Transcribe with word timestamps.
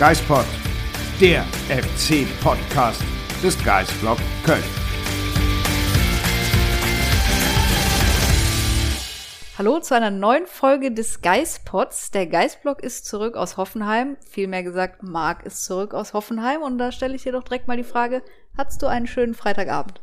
Geispod, 0.00 0.46
der 1.20 1.44
FC-Podcast 1.68 3.02
des 3.42 3.62
Geisblog 3.62 4.16
Köln. 4.46 4.64
Hallo 9.58 9.78
zu 9.80 9.94
einer 9.94 10.10
neuen 10.10 10.46
Folge 10.46 10.90
des 10.90 11.20
Geistpods. 11.20 12.12
Der 12.12 12.26
Geistblog 12.26 12.82
ist 12.82 13.04
zurück 13.04 13.36
aus 13.36 13.58
Hoffenheim. 13.58 14.16
Vielmehr 14.26 14.62
gesagt, 14.62 15.02
Marc 15.02 15.44
ist 15.44 15.66
zurück 15.66 15.92
aus 15.92 16.14
Hoffenheim. 16.14 16.62
Und 16.62 16.78
da 16.78 16.92
stelle 16.92 17.14
ich 17.14 17.24
dir 17.24 17.32
doch 17.32 17.44
direkt 17.44 17.68
mal 17.68 17.76
die 17.76 17.84
Frage, 17.84 18.22
hattest 18.56 18.80
du 18.80 18.86
einen 18.86 19.06
schönen 19.06 19.34
Freitagabend? 19.34 20.00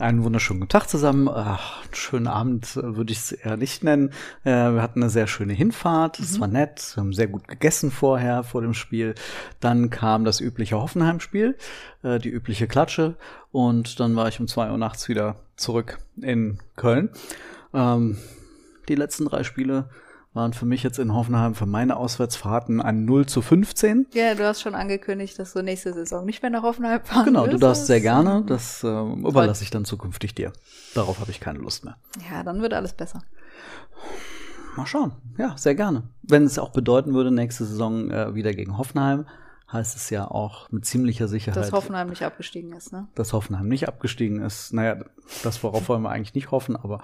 Einen 0.00 0.22
wunderschönen 0.22 0.60
guten 0.60 0.70
Tag 0.70 0.88
zusammen. 0.88 1.28
Ach, 1.28 1.82
einen 1.82 1.94
schönen 1.94 2.26
Abend 2.28 2.76
äh, 2.76 2.96
würde 2.96 3.12
ich 3.12 3.18
es 3.18 3.32
eher 3.32 3.56
nicht 3.56 3.82
nennen. 3.82 4.10
Äh, 4.44 4.50
wir 4.50 4.80
hatten 4.80 5.02
eine 5.02 5.10
sehr 5.10 5.26
schöne 5.26 5.54
Hinfahrt. 5.54 6.20
Es 6.20 6.38
war 6.38 6.46
nett. 6.46 6.92
Wir 6.94 7.00
haben 7.00 7.12
sehr 7.12 7.26
gut 7.26 7.48
gegessen 7.48 7.90
vorher, 7.90 8.44
vor 8.44 8.62
dem 8.62 8.74
Spiel. 8.74 9.16
Dann 9.58 9.90
kam 9.90 10.24
das 10.24 10.40
übliche 10.40 10.80
Hoffenheim-Spiel, 10.80 11.56
äh, 12.04 12.20
die 12.20 12.28
übliche 12.28 12.68
Klatsche. 12.68 13.16
Und 13.50 13.98
dann 13.98 14.14
war 14.14 14.28
ich 14.28 14.38
um 14.38 14.46
zwei 14.46 14.70
Uhr 14.70 14.78
nachts 14.78 15.08
wieder 15.08 15.40
zurück 15.56 15.98
in 16.22 16.58
Köln. 16.76 17.10
Ähm, 17.74 18.18
die 18.88 18.94
letzten 18.94 19.24
drei 19.24 19.42
Spiele 19.42 19.90
waren 20.38 20.52
für 20.52 20.66
mich 20.66 20.84
jetzt 20.84 21.00
in 21.00 21.12
Hoffenheim 21.12 21.56
für 21.56 21.66
meine 21.66 21.96
Auswärtsfahrten 21.96 22.80
ein 22.80 23.04
0 23.04 23.26
zu 23.26 23.42
15. 23.42 24.06
Ja, 24.14 24.36
du 24.36 24.46
hast 24.46 24.62
schon 24.62 24.76
angekündigt, 24.76 25.36
dass 25.36 25.52
du 25.52 25.62
nächste 25.62 25.92
Saison 25.92 26.24
nicht 26.24 26.42
mehr 26.42 26.50
nach 26.52 26.62
Hoffenheim 26.62 27.00
fahren 27.02 27.24
Genau, 27.24 27.48
du 27.48 27.58
darfst 27.58 27.88
sehr 27.88 28.00
gerne. 28.00 28.44
Das 28.46 28.84
äh, 28.84 28.86
überlasse 28.86 29.64
ich 29.64 29.70
dann 29.70 29.84
zukünftig 29.84 30.36
dir. 30.36 30.52
Darauf 30.94 31.18
habe 31.18 31.32
ich 31.32 31.40
keine 31.40 31.58
Lust 31.58 31.84
mehr. 31.84 31.96
Ja, 32.30 32.44
dann 32.44 32.62
wird 32.62 32.72
alles 32.72 32.92
besser. 32.92 33.20
Mal 34.76 34.86
schauen. 34.86 35.10
Ja, 35.38 35.58
sehr 35.58 35.74
gerne. 35.74 36.04
Wenn 36.22 36.44
es 36.44 36.56
auch 36.60 36.70
bedeuten 36.70 37.14
würde, 37.14 37.32
nächste 37.32 37.64
Saison 37.64 38.08
äh, 38.12 38.32
wieder 38.36 38.54
gegen 38.54 38.78
Hoffenheim, 38.78 39.26
heißt 39.72 39.96
es 39.96 40.08
ja 40.10 40.30
auch 40.30 40.70
mit 40.70 40.86
ziemlicher 40.86 41.28
Sicherheit, 41.28 41.56
Dass 41.56 41.72
Hoffenheim 41.72 42.08
nicht 42.08 42.22
abgestiegen 42.22 42.72
ist, 42.72 42.92
ne? 42.92 43.06
dass 43.14 43.32
Hoffenheim 43.32 43.68
nicht 43.68 43.86
abgestiegen 43.88 44.40
ist. 44.40 44.72
Naja, 44.72 45.04
das 45.42 45.62
worauf 45.62 45.88
wollen 45.88 46.02
wir 46.02 46.10
eigentlich 46.10 46.34
nicht 46.34 46.50
hoffen, 46.50 46.76
aber 46.76 47.02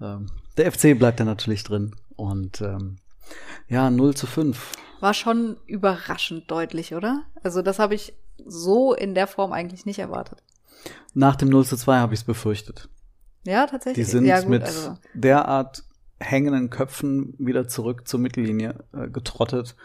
ähm, 0.00 0.26
der 0.56 0.70
FC 0.70 0.96
bleibt 0.96 1.18
da 1.18 1.24
natürlich 1.24 1.64
drin. 1.64 1.96
Und 2.16 2.60
ähm, 2.60 2.96
ja, 3.68 3.90
0 3.90 4.14
zu 4.14 4.26
5. 4.26 4.72
War 5.00 5.14
schon 5.14 5.56
überraschend 5.66 6.50
deutlich, 6.50 6.94
oder? 6.94 7.22
Also 7.42 7.62
das 7.62 7.78
habe 7.78 7.94
ich 7.94 8.14
so 8.44 8.94
in 8.94 9.14
der 9.14 9.26
Form 9.26 9.52
eigentlich 9.52 9.86
nicht 9.86 9.98
erwartet. 9.98 10.42
Nach 11.14 11.36
dem 11.36 11.48
0 11.48 11.64
zu 11.64 11.76
2 11.76 11.98
habe 11.98 12.14
ich 12.14 12.20
es 12.20 12.24
befürchtet. 12.24 12.88
Ja, 13.44 13.66
tatsächlich. 13.66 14.06
Die 14.06 14.10
sind 14.10 14.24
ja, 14.24 14.40
gut, 14.40 14.48
mit 14.48 14.62
also, 14.62 14.96
derart 15.12 15.84
hängenden 16.18 16.70
Köpfen 16.70 17.34
wieder 17.38 17.68
zurück 17.68 18.08
zur 18.08 18.20
Mittellinie 18.20 18.76
äh, 18.92 19.08
getrottet. 19.08 19.76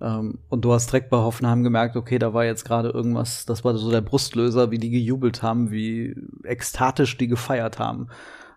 Ähm, 0.00 0.38
und 0.48 0.64
du 0.64 0.72
hast 0.72 0.88
direkt 0.88 1.10
bei 1.10 1.18
Hoffenheim 1.18 1.62
gemerkt, 1.62 1.96
okay, 1.96 2.18
da 2.18 2.34
war 2.34 2.44
jetzt 2.44 2.64
gerade 2.64 2.90
irgendwas, 2.90 3.46
das 3.46 3.64
war 3.64 3.76
so 3.76 3.90
der 3.90 4.00
Brustlöser, 4.00 4.70
wie 4.70 4.78
die 4.78 4.90
gejubelt 4.90 5.42
haben, 5.42 5.70
wie 5.70 6.16
ekstatisch 6.44 7.16
die 7.16 7.28
gefeiert 7.28 7.78
haben. 7.78 8.08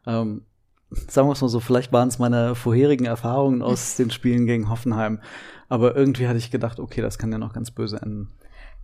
Ähm, 0.06 0.44
sagen 0.92 1.28
wir 1.28 1.34
es 1.34 1.42
mal 1.42 1.50
so, 1.50 1.60
vielleicht 1.60 1.92
waren 1.94 2.08
es 2.08 2.20
meine 2.20 2.56
vorherigen 2.56 3.06
Erfahrungen 3.06 3.62
aus 3.62 3.96
den 3.98 4.12
Spielen 4.12 4.46
gegen 4.46 4.70
Hoffenheim. 4.70 5.22
Aber 5.68 5.96
irgendwie 5.96 6.28
hatte 6.28 6.40
ich 6.40 6.52
gedacht, 6.52 6.80
okay, 6.80 7.02
das 7.02 7.18
kann 7.18 7.32
ja 7.32 7.38
noch 7.38 7.54
ganz 7.54 7.72
böse 7.72 8.02
enden. 8.02 8.32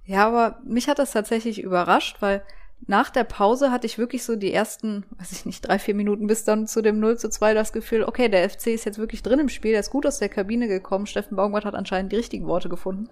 Ja, 0.05 0.27
aber 0.27 0.59
mich 0.63 0.87
hat 0.87 0.99
das 0.99 1.11
tatsächlich 1.11 1.61
überrascht, 1.61 2.17
weil 2.19 2.43
nach 2.87 3.09
der 3.09 3.23
Pause 3.23 3.71
hatte 3.71 3.87
ich 3.87 3.97
wirklich 3.97 4.23
so 4.23 4.35
die 4.35 4.53
ersten, 4.53 5.05
weiß 5.17 5.31
ich 5.31 5.45
nicht, 5.47 5.67
drei, 5.67 5.79
vier 5.79 5.95
Minuten 5.95 6.27
bis 6.27 6.43
dann 6.43 6.67
zu 6.67 6.83
dem 6.83 6.99
0 6.99 7.17
zu 7.17 7.29
2 7.29 7.55
das 7.55 7.73
Gefühl, 7.73 8.03
okay, 8.03 8.29
der 8.29 8.47
FC 8.47 8.67
ist 8.67 8.85
jetzt 8.85 8.99
wirklich 8.99 9.23
drin 9.23 9.39
im 9.39 9.49
Spiel, 9.49 9.71
der 9.71 9.79
ist 9.79 9.89
gut 9.89 10.05
aus 10.05 10.19
der 10.19 10.29
Kabine 10.29 10.67
gekommen. 10.67 11.07
Steffen 11.07 11.35
Baumgart 11.35 11.65
hat 11.65 11.73
anscheinend 11.73 12.11
die 12.11 12.17
richtigen 12.17 12.45
Worte 12.45 12.69
gefunden. 12.69 13.09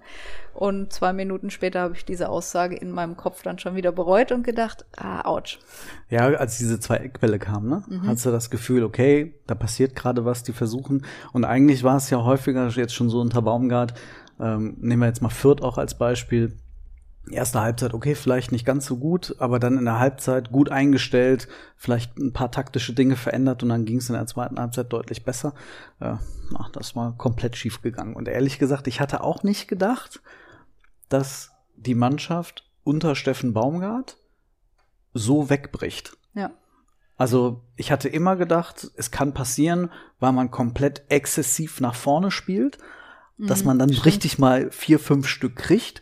Und 0.53 0.93
zwei 0.93 1.11
Minuten 1.11 1.49
später 1.49 1.81
habe 1.81 1.95
ich 1.95 2.05
diese 2.05 2.29
Aussage 2.29 2.75
in 2.75 2.91
meinem 2.91 3.17
Kopf 3.17 3.41
dann 3.41 3.57
schon 3.57 3.75
wieder 3.75 3.91
bereut 3.91 4.31
und 4.31 4.43
gedacht, 4.43 4.85
ah, 4.95 5.27
ouch. 5.27 5.57
Ja, 6.07 6.25
als 6.27 6.59
diese 6.59 6.79
zwei 6.79 6.97
Eckbälle 6.97 7.39
kamen, 7.39 7.69
ne, 7.69 7.83
Mhm. 7.87 8.07
hast 8.07 8.25
du 8.27 8.31
das 8.31 8.51
Gefühl, 8.51 8.83
okay, 8.83 9.33
da 9.47 9.55
passiert 9.55 9.95
gerade 9.95 10.23
was, 10.23 10.43
die 10.43 10.53
versuchen. 10.53 11.03
Und 11.31 11.45
eigentlich 11.45 11.83
war 11.83 11.97
es 11.97 12.11
ja 12.11 12.23
häufiger 12.23 12.67
jetzt 12.67 12.93
schon 12.93 13.09
so 13.09 13.19
unter 13.21 13.41
Baumgart. 13.41 13.95
Ähm, 14.39 14.77
nehmen 14.79 15.01
wir 15.01 15.07
jetzt 15.07 15.21
mal 15.23 15.29
Fürth 15.29 15.63
auch 15.63 15.79
als 15.79 15.97
Beispiel. 15.97 16.59
Erste 17.29 17.61
Halbzeit, 17.61 17.93
okay, 17.93 18.15
vielleicht 18.15 18.51
nicht 18.51 18.65
ganz 18.65 18.85
so 18.85 18.97
gut, 18.97 19.35
aber 19.39 19.57
dann 19.59 19.77
in 19.77 19.85
der 19.85 19.99
Halbzeit 19.99 20.51
gut 20.51 20.69
eingestellt, 20.69 21.47
vielleicht 21.77 22.17
ein 22.17 22.33
paar 22.33 22.51
taktische 22.51 22.93
Dinge 22.93 23.15
verändert 23.15 23.63
und 23.63 23.69
dann 23.69 23.85
ging 23.85 23.97
es 23.97 24.09
in 24.09 24.15
der 24.15 24.27
zweiten 24.27 24.59
Halbzeit 24.59 24.91
deutlich 24.91 25.23
besser. 25.23 25.53
Äh, 26.01 26.15
na, 26.51 26.69
das 26.73 26.95
war 26.95 27.17
komplett 27.17 27.55
schief 27.55 27.81
gegangen. 27.81 28.15
Und 28.15 28.27
ehrlich 28.27 28.59
gesagt, 28.59 28.87
ich 28.87 28.99
hatte 28.99 29.23
auch 29.23 29.43
nicht 29.43 29.67
gedacht, 29.69 30.21
dass 31.07 31.51
die 31.77 31.95
Mannschaft 31.95 32.69
unter 32.83 33.15
Steffen 33.15 33.53
Baumgart 33.53 34.17
so 35.13 35.49
wegbricht. 35.49 36.17
Ja. 36.33 36.51
Also 37.15 37.61
ich 37.77 37.91
hatte 37.91 38.09
immer 38.09 38.35
gedacht, 38.35 38.91
es 38.97 39.11
kann 39.11 39.33
passieren, 39.33 39.91
weil 40.19 40.33
man 40.33 40.51
komplett 40.51 41.03
exzessiv 41.09 41.79
nach 41.79 41.95
vorne 41.95 42.31
spielt, 42.31 42.79
dass 43.37 43.63
man 43.63 43.79
dann 43.79 43.89
richtig 43.89 44.39
mal 44.39 44.71
vier, 44.71 44.99
fünf 44.99 45.27
Stück 45.27 45.55
kriegt. 45.55 46.01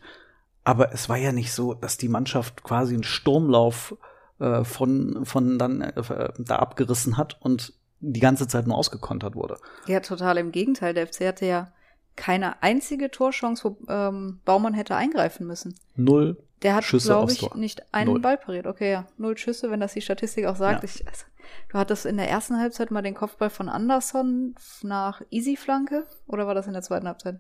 Aber 0.64 0.94
es 0.94 1.10
war 1.10 1.18
ja 1.18 1.32
nicht 1.32 1.54
so, 1.54 1.74
dass 1.74 1.98
die 1.98 2.10
Mannschaft 2.10 2.64
quasi 2.64 2.94
einen 2.94 3.04
Sturmlauf 3.04 3.96
äh, 4.40 4.64
von, 4.64 5.26
von 5.26 5.58
dann 5.58 5.82
äh, 5.82 6.30
da 6.38 6.58
abgerissen 6.58 7.18
hat 7.18 7.38
und 7.42 7.74
die 8.00 8.20
ganze 8.20 8.48
Zeit 8.48 8.68
nur 8.68 8.78
ausgekontert 8.78 9.36
wurde. 9.36 9.58
Ja, 9.88 10.00
total 10.00 10.38
im 10.38 10.52
Gegenteil. 10.52 10.94
Der 10.94 11.08
FC 11.08 11.28
hatte 11.28 11.46
ja 11.46 11.72
keine 12.16 12.62
einzige 12.62 13.10
Torchance, 13.10 13.64
wo 13.64 13.78
ähm, 13.88 14.40
Baumann 14.46 14.74
hätte 14.74 14.96
eingreifen 14.96 15.48
müssen. 15.48 15.76
Null 15.96 16.38
Der 16.62 16.76
hat, 16.76 16.86
glaube 16.86 17.32
ich, 17.32 17.40
Tor. 17.40 17.56
nicht 17.56 17.94
einen 17.94 18.12
Null. 18.12 18.22
Ball 18.22 18.38
pariert. 18.38 18.68
Okay, 18.68 18.92
ja. 18.92 19.08
Null 19.18 19.38
Schüsse, 19.38 19.72
wenn 19.72 19.80
das 19.80 19.94
die 19.94 20.02
Statistik 20.02 20.46
auch 20.46 20.56
sagt. 20.56 20.84
Ja. 20.84 20.90
Ich, 20.90 21.08
also, 21.08 21.26
du 21.70 21.78
hattest 21.78 22.06
in 22.06 22.18
der 22.18 22.30
ersten 22.30 22.60
Halbzeit 22.60 22.92
mal 22.92 23.02
den 23.02 23.16
Kopfball 23.16 23.50
von 23.50 23.70
Anderson 23.70 24.56
nach 24.84 25.22
Easy-Flanke 25.30 26.06
oder 26.28 26.48
war 26.48 26.56
das 26.56 26.68
in 26.68 26.74
der 26.74 26.82
zweiten 26.82 27.08
Halbzeit? 27.08 27.40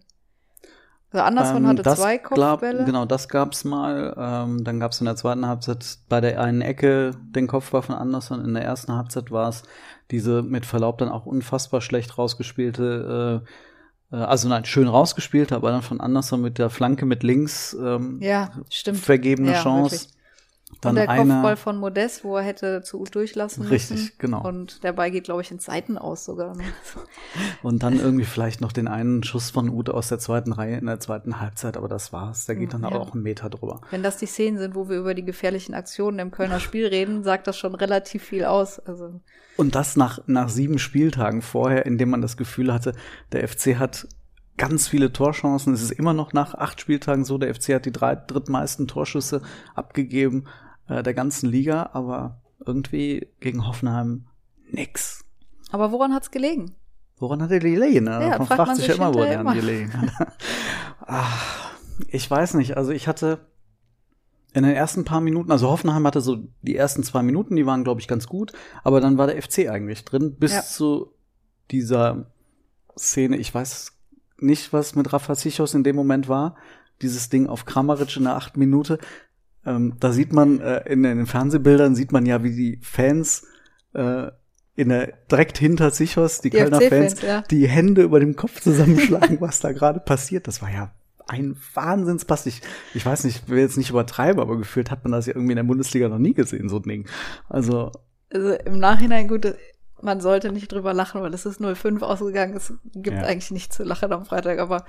Also 1.11 1.25
Anderson 1.25 1.57
Ähm, 1.57 1.67
hatte 1.67 1.81
das 1.83 1.99
zwei 1.99 2.17
glaub- 2.17 2.61
Kopfbälle. 2.61 2.85
genau, 2.85 3.05
das 3.05 3.27
gab's 3.27 3.63
mal. 3.65 4.15
Ähm, 4.17 4.63
dann 4.63 4.79
gab's 4.79 4.99
in 5.01 5.05
der 5.05 5.15
zweiten 5.17 5.45
Halbzeit 5.45 5.97
bei 6.07 6.21
der 6.21 6.39
einen 6.39 6.61
Ecke 6.61 7.11
den 7.35 7.47
Kopfball 7.47 7.81
von 7.81 7.95
Anderson. 7.95 8.43
In 8.45 8.53
der 8.53 8.63
ersten 8.63 8.93
Halbzeit 8.93 9.29
war 9.31 9.49
es 9.49 9.63
diese 10.09 10.41
mit 10.41 10.65
Verlaub 10.65 10.97
dann 10.99 11.09
auch 11.09 11.25
unfassbar 11.25 11.81
schlecht 11.81 12.17
rausgespielte, 12.17 13.43
äh, 14.11 14.15
äh, 14.15 14.19
also 14.23 14.47
nein, 14.47 14.63
schön 14.65 14.87
rausgespielte, 14.87 15.55
aber 15.55 15.71
dann 15.71 15.81
von 15.81 15.99
Anderson 15.99 16.41
mit 16.41 16.57
der 16.57 16.69
Flanke 16.69 17.05
mit 17.05 17.23
links 17.23 17.73
ähm, 17.81 18.19
Ja, 18.21 18.51
stimmt. 18.69 18.99
vergebene 18.99 19.51
Ja, 19.53 19.61
Chance. 19.63 19.91
wirklich. 19.95 20.09
Dann 20.79 20.91
und 20.91 20.95
der 20.95 21.09
einer, 21.09 21.33
Kopfball 21.35 21.57
von 21.57 21.77
Modest, 21.77 22.23
wo 22.23 22.37
er 22.37 22.43
hätte 22.43 22.81
zu 22.81 23.03
durchlassen 23.03 23.65
Richtig, 23.65 23.91
müssen. 23.91 24.11
genau. 24.17 24.47
Und 24.47 24.83
der 24.83 24.93
Ball 24.93 25.11
geht, 25.11 25.25
glaube 25.25 25.41
ich, 25.41 25.51
in 25.51 25.59
Seiten 25.59 25.97
aus 25.97 26.25
sogar. 26.25 26.55
ne? 26.55 26.63
Und 27.61 27.83
dann 27.83 27.99
irgendwie 27.99 28.23
vielleicht 28.25 28.61
noch 28.61 28.71
den 28.71 28.87
einen 28.87 29.23
Schuss 29.23 29.51
von 29.51 29.69
Ute 29.69 29.93
aus 29.93 30.07
der 30.09 30.17
zweiten 30.19 30.51
Reihe 30.53 30.77
in 30.77 30.85
der 30.87 30.99
zweiten 30.99 31.39
Halbzeit, 31.39 31.77
aber 31.77 31.87
das 31.87 32.11
war's. 32.13 32.45
Der 32.45 32.55
geht 32.55 32.73
dann 32.73 32.81
Ja. 32.81 32.87
aber 32.87 32.99
auch 33.01 33.13
einen 33.13 33.21
Meter 33.23 33.49
drüber. 33.49 33.81
Wenn 33.91 34.01
das 34.03 34.17
die 34.17 34.25
Szenen 34.25 34.57
sind, 34.57 34.73
wo 34.75 34.89
wir 34.89 34.97
über 34.97 35.13
die 35.13 35.25
gefährlichen 35.25 35.73
Aktionen 35.75 36.19
im 36.19 36.31
Kölner 36.31 36.59
Spiel 36.59 36.87
reden, 36.87 37.23
sagt 37.23 37.47
das 37.47 37.57
schon 37.57 37.75
relativ 37.75 38.23
viel 38.23 38.45
aus. 38.45 38.79
Also 38.79 39.19
Und 39.57 39.75
das 39.75 39.95
nach, 39.95 40.19
nach 40.25 40.49
sieben 40.49 40.79
Spieltagen 40.79 41.41
vorher, 41.41 41.85
in 41.85 41.97
dem 41.97 42.09
man 42.09 42.21
das 42.21 42.37
Gefühl 42.37 42.73
hatte, 42.73 42.93
der 43.31 43.47
FC 43.47 43.77
hat 43.77 44.07
ganz 44.61 44.87
viele 44.87 45.11
Torchancen. 45.11 45.73
Es 45.73 45.81
ist 45.81 45.91
immer 45.91 46.13
noch 46.13 46.33
nach 46.33 46.53
acht 46.53 46.79
Spieltagen 46.79 47.25
so, 47.25 47.37
der 47.37 47.53
FC 47.53 47.73
hat 47.73 47.85
die 47.85 47.91
drei, 47.91 48.15
drittmeisten 48.15 48.87
Torschüsse 48.87 49.41
abgegeben 49.75 50.45
äh, 50.87 51.01
der 51.03 51.13
ganzen 51.13 51.49
Liga, 51.49 51.89
aber 51.93 52.41
irgendwie 52.65 53.27
gegen 53.39 53.67
Hoffenheim 53.67 54.27
nix. 54.69 55.25
Aber 55.71 55.91
woran 55.91 56.13
hat's 56.13 56.31
gelegen? 56.31 56.75
Woran 57.17 57.41
hat 57.41 57.51
er 57.51 57.59
gelegen? 57.59 58.05
Ne? 58.05 58.11
Ja, 58.11 58.37
man 58.37 58.47
fragt 58.47 58.47
fragt 58.47 58.67
man 58.67 58.75
sich 58.75 58.85
sich 58.85 58.97
ja 58.97 59.03
immer, 59.03 59.13
woran 59.13 59.47
er 59.47 59.53
gelegen 59.53 59.93
hat. 59.93 60.33
Ach, 61.01 61.71
ich 62.07 62.29
weiß 62.29 62.53
nicht, 62.55 62.77
also 62.77 62.91
ich 62.91 63.07
hatte 63.07 63.47
in 64.53 64.63
den 64.63 64.75
ersten 64.75 65.05
paar 65.05 65.21
Minuten, 65.21 65.51
also 65.51 65.69
Hoffenheim 65.69 66.05
hatte 66.05 66.21
so 66.21 66.37
die 66.61 66.75
ersten 66.75 67.03
zwei 67.03 67.23
Minuten, 67.23 67.55
die 67.55 67.65
waren, 67.65 67.83
glaube 67.83 68.01
ich, 68.01 68.07
ganz 68.07 68.27
gut, 68.27 68.51
aber 68.83 68.99
dann 69.01 69.17
war 69.17 69.27
der 69.27 69.41
FC 69.41 69.69
eigentlich 69.69 70.03
drin, 70.03 70.35
bis 70.37 70.53
Ja. 70.53 70.61
zu 70.61 71.13
dieser 71.71 72.31
Szene, 72.97 73.37
ich 73.37 73.53
weiß 73.53 73.93
nicht, 74.41 74.73
was 74.73 74.95
mit 74.95 75.11
Rafa 75.11 75.35
Sichos 75.35 75.73
in 75.73 75.83
dem 75.83 75.95
Moment 75.95 76.27
war, 76.27 76.55
dieses 77.01 77.29
Ding 77.29 77.47
auf 77.47 77.65
Kramaric 77.65 78.17
in 78.17 78.23
der 78.23 78.35
achten 78.35 78.59
Minute. 78.59 78.99
Ähm, 79.65 79.95
da 79.99 80.11
sieht 80.11 80.33
man, 80.33 80.59
äh, 80.59 80.91
in 80.91 81.03
den 81.03 81.25
Fernsehbildern 81.25 81.95
sieht 81.95 82.11
man 82.11 82.25
ja, 82.25 82.43
wie 82.43 82.55
die 82.55 82.79
Fans 82.81 83.47
äh, 83.93 84.27
in 84.75 84.89
der, 84.89 85.13
direkt 85.29 85.57
hinter 85.57 85.91
Sichos, 85.91 86.41
die, 86.41 86.49
Die 86.49 86.57
Kölner 86.57 86.81
Fans, 86.81 87.21
ja. 87.21 87.41
die 87.41 87.67
Hände 87.67 88.03
über 88.03 88.19
dem 88.19 88.35
Kopf 88.35 88.61
zusammenschlagen, 88.61 89.41
was 89.41 89.59
da 89.59 89.71
gerade 89.71 89.99
passiert. 89.99 90.47
Das 90.47 90.61
war 90.61 90.71
ja 90.71 90.91
ein 91.27 91.55
Wahnsinnspass. 91.73 92.45
Ich, 92.45 92.61
ich 92.93 93.05
weiß 93.05 93.23
nicht, 93.23 93.43
ich 93.43 93.49
will 93.49 93.59
jetzt 93.59 93.77
nicht 93.77 93.89
übertreiben, 93.89 94.41
aber 94.41 94.57
gefühlt 94.57 94.91
hat 94.91 95.03
man 95.03 95.11
das 95.11 95.25
ja 95.25 95.35
irgendwie 95.35 95.51
in 95.51 95.57
der 95.57 95.63
Bundesliga 95.63 96.09
noch 96.09 96.19
nie 96.19 96.33
gesehen, 96.33 96.69
so 96.69 96.77
ein 96.77 96.83
Ding. 96.83 97.07
Also, 97.47 97.91
Also 98.33 98.53
im 98.53 98.79
Nachhinein 98.79 99.27
gut, 99.27 99.53
man 100.03 100.21
sollte 100.21 100.51
nicht 100.51 100.71
drüber 100.71 100.93
lachen, 100.93 101.21
weil 101.21 101.33
es 101.33 101.45
ist 101.45 101.59
0-5 101.61 102.01
ausgegangen. 102.01 102.55
Es 102.55 102.73
gibt 102.93 103.17
Ja. 103.17 103.23
eigentlich 103.23 103.51
nichts 103.51 103.75
zu 103.77 103.83
lachen 103.83 104.11
am 104.13 104.25
Freitag, 104.25 104.59
aber 104.59 104.85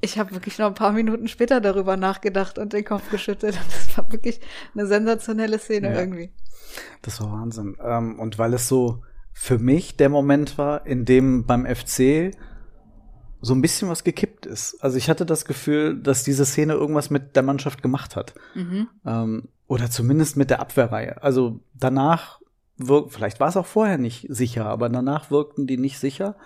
ich 0.00 0.18
habe 0.18 0.32
wirklich 0.32 0.58
noch 0.58 0.66
ein 0.66 0.74
paar 0.74 0.92
Minuten 0.92 1.28
später 1.28 1.60
darüber 1.60 1.96
nachgedacht 1.96 2.58
und 2.58 2.72
den 2.72 2.84
Kopf 2.84 3.10
geschüttelt. 3.10 3.56
Und 3.56 3.66
das 3.72 3.96
war 3.96 4.12
wirklich 4.12 4.40
eine 4.74 4.86
sensationelle 4.86 5.58
Szene 5.58 5.92
Ja. 5.92 5.98
irgendwie. 5.98 6.30
das 7.02 7.20
war 7.20 7.30
Wahnsinn. 7.32 7.76
Ähm, 7.82 8.18
und 8.18 8.38
weil 8.38 8.52
es 8.54 8.66
so 8.68 9.02
für 9.32 9.58
mich 9.58 9.96
der 9.96 10.08
Moment 10.08 10.58
war, 10.58 10.86
in 10.86 11.04
dem 11.04 11.44
beim 11.46 11.66
FC 11.66 12.32
so 13.40 13.54
ein 13.54 13.60
bisschen 13.60 13.88
was 13.88 14.04
gekippt 14.04 14.46
ist. 14.46 14.82
Also 14.82 14.96
ich 14.96 15.08
hatte 15.10 15.26
das 15.26 15.44
Gefühl, 15.44 15.96
dass 16.00 16.24
diese 16.24 16.44
Szene 16.46 16.72
irgendwas 16.72 17.10
mit 17.10 17.36
der 17.36 17.42
Mannschaft 17.42 17.82
gemacht 17.82 18.16
hat. 18.16 18.34
Mhm. 18.54 18.88
Ähm, 19.06 19.48
oder 19.66 19.90
zumindest 19.90 20.36
mit 20.36 20.50
der 20.50 20.60
Abwehrreihe. 20.60 21.22
Also 21.22 21.60
danach 21.74 22.40
wirkt, 22.76 23.12
vielleicht 23.12 23.40
war 23.40 23.48
es 23.48 23.56
auch 23.56 23.66
vorher 23.66 23.98
nicht 23.98 24.26
sicher, 24.28 24.66
aber 24.66 24.88
danach 24.88 25.30
wirkten 25.30 25.66
die 25.66 25.76
nicht 25.76 25.98
sicher. 25.98 26.36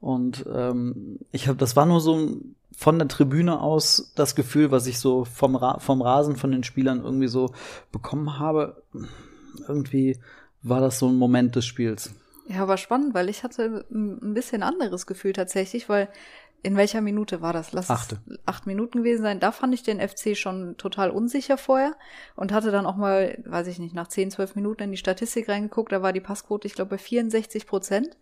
Und 0.00 0.44
ähm, 0.52 1.18
ich 1.30 1.48
habe, 1.48 1.58
das 1.58 1.76
war 1.76 1.86
nur 1.86 2.00
so 2.00 2.40
von 2.76 2.98
der 2.98 3.08
Tribüne 3.08 3.60
aus 3.60 4.12
das 4.16 4.34
Gefühl, 4.34 4.70
was 4.70 4.86
ich 4.86 4.98
so 4.98 5.24
vom, 5.24 5.54
Ra 5.54 5.78
vom 5.78 6.02
Rasen 6.02 6.36
von 6.36 6.50
den 6.50 6.64
Spielern 6.64 7.04
irgendwie 7.04 7.28
so 7.28 7.52
bekommen 7.92 8.38
habe. 8.38 8.82
Irgendwie 9.68 10.18
war 10.62 10.80
das 10.80 10.98
so 10.98 11.08
ein 11.08 11.16
Moment 11.16 11.54
des 11.54 11.66
Spiels. 11.66 12.14
Ja, 12.48 12.62
aber 12.62 12.76
spannend, 12.76 13.14
weil 13.14 13.28
ich 13.28 13.44
hatte 13.44 13.84
ein 13.90 14.34
bisschen 14.34 14.62
anderes 14.62 15.06
Gefühl 15.06 15.32
tatsächlich, 15.32 15.88
weil 15.88 16.08
in 16.62 16.76
welcher 16.76 17.00
Minute 17.00 17.42
war 17.42 17.52
das? 17.52 17.72
Lass 17.72 17.90
Achte. 17.90 18.20
es 18.26 18.38
acht 18.46 18.66
Minuten 18.66 18.98
gewesen 18.98 19.22
sein. 19.22 19.40
Da 19.40 19.50
fand 19.50 19.74
ich 19.74 19.82
den 19.82 20.00
FC 20.00 20.36
schon 20.36 20.76
total 20.76 21.10
unsicher 21.10 21.58
vorher 21.58 21.96
und 22.36 22.52
hatte 22.52 22.70
dann 22.70 22.86
auch 22.86 22.96
mal, 22.96 23.42
weiß 23.44 23.66
ich 23.66 23.78
nicht, 23.78 23.94
nach 23.94 24.06
10, 24.06 24.30
12 24.30 24.54
Minuten 24.54 24.84
in 24.84 24.90
die 24.92 24.96
Statistik 24.96 25.48
reingeguckt. 25.48 25.90
Da 25.90 26.02
war 26.02 26.12
die 26.12 26.20
Passquote, 26.20 26.66
ich 26.66 26.74
glaube, 26.74 26.90
bei 26.90 26.98
64 26.98 27.66
Prozent. 27.66 28.16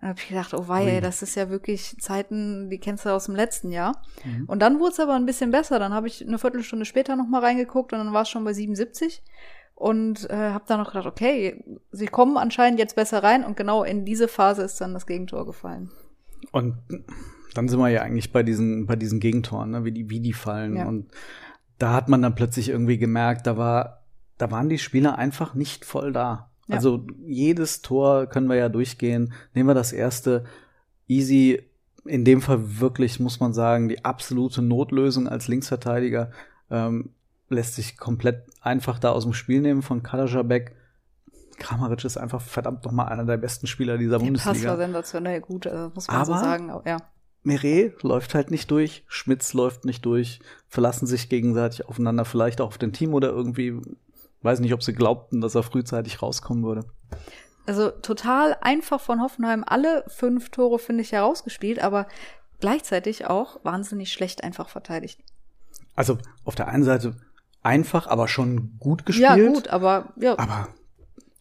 Dann 0.00 0.10
habe 0.10 0.18
ich 0.20 0.28
gedacht, 0.28 0.52
oh 0.52 0.68
wei, 0.68 1.00
das 1.00 1.22
ist 1.22 1.36
ja 1.36 1.48
wirklich 1.48 1.96
Zeiten, 1.98 2.68
die 2.68 2.78
kennst 2.78 3.06
du 3.06 3.10
aus 3.10 3.24
dem 3.26 3.34
letzten 3.34 3.72
Jahr. 3.72 4.02
Und 4.46 4.60
dann 4.60 4.78
wurde 4.78 4.92
es 4.92 5.00
aber 5.00 5.14
ein 5.14 5.24
bisschen 5.24 5.50
besser. 5.50 5.78
Dann 5.78 5.94
habe 5.94 6.06
ich 6.06 6.26
eine 6.26 6.38
Viertelstunde 6.38 6.84
später 6.84 7.16
noch 7.16 7.26
mal 7.26 7.40
reingeguckt 7.40 7.94
und 7.94 8.00
dann 8.00 8.12
war 8.12 8.22
es 8.22 8.28
schon 8.28 8.44
bei 8.44 8.52
77 8.52 9.22
und 9.74 10.28
äh, 10.28 10.34
habe 10.34 10.64
dann 10.66 10.80
noch 10.80 10.88
gedacht, 10.88 11.06
okay, 11.06 11.64
sie 11.92 12.06
kommen 12.06 12.36
anscheinend 12.36 12.78
jetzt 12.78 12.96
besser 12.96 13.22
rein 13.22 13.42
und 13.42 13.56
genau 13.56 13.84
in 13.84 14.04
diese 14.04 14.28
Phase 14.28 14.62
ist 14.62 14.80
dann 14.82 14.92
das 14.92 15.06
Gegentor 15.06 15.46
gefallen. 15.46 15.90
Und 16.52 16.76
dann 17.56 17.68
sind 17.68 17.78
wir 17.78 17.88
ja 17.88 18.02
eigentlich 18.02 18.32
bei 18.32 18.42
diesen, 18.42 18.86
bei 18.86 18.96
diesen 18.96 19.20
Gegentoren, 19.20 19.70
ne, 19.70 19.84
wie 19.84 19.92
die, 19.92 20.10
wie 20.10 20.20
die 20.20 20.32
fallen. 20.32 20.76
Ja. 20.76 20.86
Und 20.86 21.06
da 21.78 21.92
hat 21.92 22.08
man 22.08 22.22
dann 22.22 22.34
plötzlich 22.34 22.68
irgendwie 22.68 22.98
gemerkt, 22.98 23.46
da 23.46 23.56
war, 23.56 24.02
da 24.38 24.50
waren 24.50 24.68
die 24.68 24.78
Spieler 24.78 25.18
einfach 25.18 25.54
nicht 25.54 25.84
voll 25.84 26.12
da. 26.12 26.50
Ja. 26.68 26.76
Also 26.76 27.06
jedes 27.26 27.82
Tor 27.82 28.26
können 28.26 28.48
wir 28.48 28.56
ja 28.56 28.68
durchgehen. 28.68 29.32
Nehmen 29.54 29.68
wir 29.68 29.74
das 29.74 29.92
erste. 29.92 30.44
Easy, 31.08 31.62
in 32.04 32.24
dem 32.24 32.42
Fall 32.42 32.80
wirklich, 32.80 33.20
muss 33.20 33.38
man 33.38 33.52
sagen, 33.52 33.88
die 33.88 34.04
absolute 34.04 34.60
Notlösung 34.62 35.28
als 35.28 35.46
Linksverteidiger. 35.48 36.30
Ähm, 36.70 37.10
lässt 37.48 37.76
sich 37.76 37.96
komplett 37.96 38.42
einfach 38.60 38.98
da 38.98 39.12
aus 39.12 39.22
dem 39.22 39.32
Spiel 39.32 39.60
nehmen 39.60 39.82
von 39.82 40.02
Kalajabek. 40.02 40.74
Kramaric 41.58 42.04
ist 42.04 42.16
einfach 42.16 42.40
verdammt 42.40 42.84
noch 42.84 42.90
mal 42.92 43.04
einer 43.04 43.24
der 43.24 43.36
besten 43.36 43.66
Spieler 43.68 43.98
dieser 43.98 44.18
Der 44.18 44.26
Pass 44.32 44.44
Bundesliga. 44.44 44.70
war 44.70 44.76
sensationell 44.78 45.40
gut, 45.40 45.66
also 45.68 45.92
muss 45.94 46.08
man 46.08 46.24
so 46.24 46.32
Aber- 46.32 46.42
sagen. 46.42 46.70
Aber, 46.70 46.88
ja. 46.88 46.96
Meret 47.46 48.02
läuft 48.02 48.34
halt 48.34 48.50
nicht 48.50 48.70
durch, 48.70 49.04
Schmitz 49.08 49.54
läuft 49.54 49.84
nicht 49.84 50.04
durch, 50.04 50.40
verlassen 50.68 51.06
sich 51.06 51.28
gegenseitig 51.28 51.86
aufeinander, 51.88 52.24
vielleicht 52.24 52.60
auch 52.60 52.66
auf 52.66 52.78
den 52.78 52.92
Team 52.92 53.14
oder 53.14 53.28
irgendwie, 53.28 53.80
weiß 54.42 54.60
nicht, 54.60 54.74
ob 54.74 54.82
sie 54.82 54.92
glaubten, 54.92 55.40
dass 55.40 55.54
er 55.54 55.62
frühzeitig 55.62 56.20
rauskommen 56.20 56.64
würde. 56.64 56.84
Also 57.66 57.90
total 57.90 58.56
einfach 58.60 59.00
von 59.00 59.20
Hoffenheim 59.20 59.64
alle 59.66 60.04
fünf 60.08 60.50
Tore, 60.50 60.78
finde 60.78 61.02
ich, 61.02 61.12
herausgespielt, 61.12 61.80
aber 61.80 62.06
gleichzeitig 62.60 63.26
auch 63.26 63.64
wahnsinnig 63.64 64.12
schlecht 64.12 64.44
einfach 64.44 64.68
verteidigt. 64.68 65.20
Also 65.94 66.18
auf 66.44 66.54
der 66.54 66.68
einen 66.68 66.84
Seite 66.84 67.16
einfach, 67.62 68.06
aber 68.06 68.28
schon 68.28 68.76
gut 68.78 69.06
gespielt. 69.06 69.28
Ja, 69.28 69.36
gut, 69.36 69.68
aber 69.68 70.12
ja, 70.16 70.38
Aber 70.38 70.68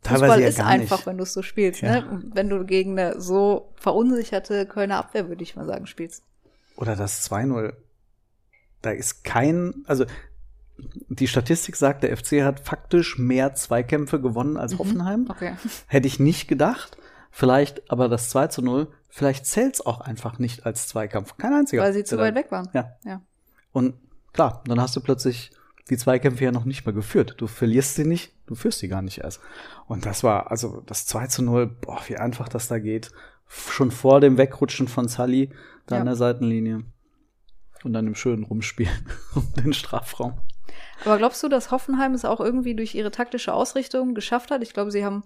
Fußball 0.05 0.19
teilweise 0.19 0.41
ja 0.41 0.47
ist 0.47 0.59
einfach, 0.59 0.97
nicht. 0.97 1.07
wenn 1.07 1.17
du 1.17 1.23
es 1.23 1.33
so 1.33 1.41
spielst. 1.41 1.81
Ja. 1.81 2.01
Ne? 2.01 2.23
Wenn 2.33 2.49
du 2.49 2.65
gegen 2.65 2.99
eine 2.99 3.19
so 3.19 3.71
verunsicherte 3.75 4.65
Kölner 4.65 4.97
Abwehr, 4.97 5.29
würde 5.29 5.43
ich 5.43 5.55
mal 5.55 5.65
sagen, 5.65 5.87
spielst. 5.87 6.23
Oder 6.75 6.95
das 6.95 7.29
2-0. 7.29 7.73
Da 8.81 8.91
ist 8.91 9.23
kein, 9.23 9.83
also 9.87 10.05
die 10.77 11.27
Statistik 11.27 11.75
sagt, 11.75 12.03
der 12.03 12.15
FC 12.15 12.43
hat 12.43 12.59
faktisch 12.59 13.17
mehr 13.17 13.55
Zweikämpfe 13.55 14.19
gewonnen 14.19 14.57
als 14.57 14.77
Hoffenheim. 14.77 15.21
Mhm. 15.21 15.29
Okay. 15.29 15.55
Hätte 15.87 16.07
ich 16.07 16.19
nicht 16.19 16.47
gedacht. 16.47 16.97
Vielleicht 17.31 17.91
aber 17.91 18.07
das 18.07 18.29
2 18.29 18.47
zu 18.47 18.61
0, 18.61 18.87
vielleicht 19.09 19.45
zählt's 19.45 19.85
auch 19.85 19.99
einfach 19.99 20.39
nicht 20.39 20.65
als 20.65 20.87
Zweikampf. 20.87 21.35
Kein 21.37 21.53
einziger. 21.53 21.81
Weil 21.81 21.93
sie 21.93 22.05
zu 22.05 22.17
weit 22.17 22.33
weg 22.33 22.49
waren. 22.49 22.69
Ja. 22.73 22.95
Ja. 23.03 23.21
Und 23.73 23.95
klar, 24.31 24.63
dann 24.67 24.79
hast 24.79 24.95
du 24.95 25.01
plötzlich 25.01 25.51
die 25.89 25.97
Zweikämpfe 25.97 26.43
ja 26.43 26.51
noch 26.51 26.65
nicht 26.65 26.85
mehr 26.85 26.93
geführt. 26.93 27.35
Du 27.37 27.47
verlierst 27.47 27.95
sie 27.95 28.05
nicht, 28.05 28.33
du 28.47 28.55
führst 28.55 28.79
sie 28.79 28.87
gar 28.87 29.01
nicht 29.01 29.19
erst. 29.19 29.39
Und 29.87 30.05
das 30.05 30.23
war, 30.23 30.49
also 30.51 30.81
das 30.85 31.05
2 31.05 31.27
zu 31.27 31.43
0, 31.43 31.67
boah, 31.67 31.99
wie 32.07 32.17
einfach 32.17 32.49
das 32.49 32.67
da 32.67 32.79
geht. 32.79 33.11
Schon 33.47 33.91
vor 33.91 34.19
dem 34.19 34.37
Wegrutschen 34.37 34.87
von 34.87 35.07
Sully, 35.07 35.51
da 35.85 35.95
Ja. 35.95 36.01
an 36.01 36.07
der 36.07 36.15
Seitenlinie. 36.15 36.83
Und 37.83 37.93
dann 37.93 38.07
im 38.07 38.15
schönen 38.15 38.43
Rumspielen 38.45 39.07
um 39.35 39.47
den 39.63 39.73
Strafraum. 39.73 40.39
Aber 41.03 41.17
glaubst 41.17 41.43
du, 41.43 41.49
dass 41.49 41.69
Hoffenheim 41.71 42.13
es 42.15 42.25
auch 42.25 42.39
irgendwie 42.39 42.75
durch 42.75 42.95
ihre 42.95 43.11
taktische 43.11 43.53
Ausrichtung 43.53 44.15
geschafft 44.15 44.49
hat? 44.49 44.63
Ich 44.63 44.73
glaube, 44.73 44.89
sie 44.91 45.05
haben, 45.05 45.23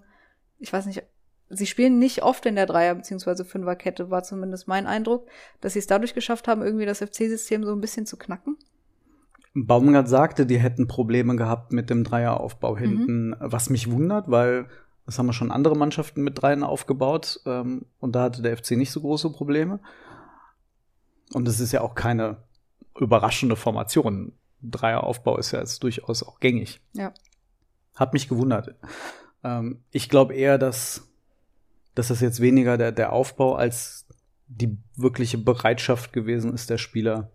ich 0.58 0.70
weiß 0.72 0.84
nicht, 0.84 1.02
sie 1.48 1.66
spielen 1.66 1.98
nicht 1.98 2.22
oft 2.22 2.44
in 2.44 2.56
der 2.56 2.66
Dreier- 2.66 2.94
bzw. 2.96 3.44
Fünferkette, 3.44 4.10
war 4.10 4.22
zumindest 4.22 4.68
mein 4.68 4.86
Eindruck, 4.86 5.26
dass 5.62 5.72
sie 5.72 5.78
es 5.78 5.86
dadurch 5.86 6.12
geschafft 6.12 6.48
haben, 6.48 6.60
irgendwie 6.62 6.84
das 6.86 6.98
FC-System 7.00 7.64
so 7.64 7.72
ein 7.72 7.80
bisschen 7.80 8.04
zu 8.04 8.18
knacken. 8.18 8.58
Baumgart 9.54 10.08
sagte, 10.08 10.46
die 10.46 10.58
hätten 10.58 10.86
Probleme 10.86 11.34
gehabt 11.36 11.72
mit 11.72 11.90
dem 11.90 12.04
Dreieraufbau 12.04 12.76
hinten, 12.76 13.34
was 13.40 13.68
mich 13.68 13.90
wundert, 13.90 14.30
weil 14.30 14.68
das 15.06 15.18
haben 15.18 15.26
wir 15.26 15.32
schon 15.32 15.50
andere 15.50 15.76
Mannschaften 15.76 16.22
mit 16.22 16.40
Dreien 16.40 16.62
aufgebaut 16.62 17.40
ähm, 17.44 17.86
und 17.98 18.14
da 18.14 18.22
hatte 18.22 18.42
der 18.42 18.56
FC 18.56 18.72
nicht 18.72 18.92
so 18.92 19.00
große 19.00 19.30
Probleme. 19.30 19.80
Und 21.32 21.48
es 21.48 21.58
ist 21.58 21.72
ja 21.72 21.80
auch 21.80 21.96
keine 21.96 22.36
überraschende 22.98 23.56
Formation. 23.56 24.32
Dreieraufbau 24.62 25.36
ist 25.38 25.50
ja 25.50 25.58
jetzt 25.58 25.82
durchaus 25.82 26.22
auch 26.22 26.38
gängig. 26.38 26.80
Ja. 26.92 27.12
Hat 27.96 28.12
mich 28.12 28.28
gewundert. 28.28 28.76
Ähm, 29.42 29.82
ich 29.90 30.08
glaube 30.08 30.34
eher, 30.34 30.58
dass, 30.58 31.08
dass 31.96 32.08
das 32.08 32.20
jetzt 32.20 32.40
weniger 32.40 32.78
der, 32.78 32.92
der 32.92 33.12
Aufbau 33.12 33.54
als 33.54 34.06
die 34.46 34.76
wirkliche 34.96 35.38
Bereitschaft 35.38 36.12
gewesen 36.12 36.52
ist, 36.52 36.70
der 36.70 36.78
Spieler 36.78 37.30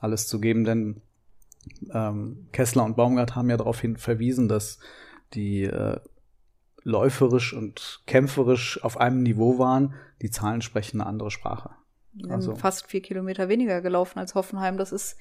alles 0.00 0.26
zu 0.26 0.40
geben, 0.40 0.64
denn 0.64 1.02
ähm, 1.92 2.46
Kessler 2.52 2.84
und 2.84 2.96
Baumgart 2.96 3.36
haben 3.36 3.50
ja 3.50 3.56
darauf 3.56 3.80
hin 3.80 3.96
verwiesen, 3.96 4.48
dass 4.48 4.78
die 5.34 5.64
äh, 5.64 6.00
läuferisch 6.82 7.52
und 7.52 8.00
kämpferisch 8.06 8.82
auf 8.82 8.98
einem 8.98 9.22
Niveau 9.22 9.58
waren. 9.58 9.94
Die 10.22 10.30
Zahlen 10.30 10.62
sprechen 10.62 11.00
eine 11.00 11.08
andere 11.08 11.30
Sprache. 11.30 11.70
Also- 12.28 12.54
fast 12.54 12.86
vier 12.86 13.02
Kilometer 13.02 13.48
weniger 13.48 13.80
gelaufen 13.80 14.18
als 14.18 14.34
Hoffenheim. 14.34 14.76
Das 14.76 14.92
ist, 14.92 15.16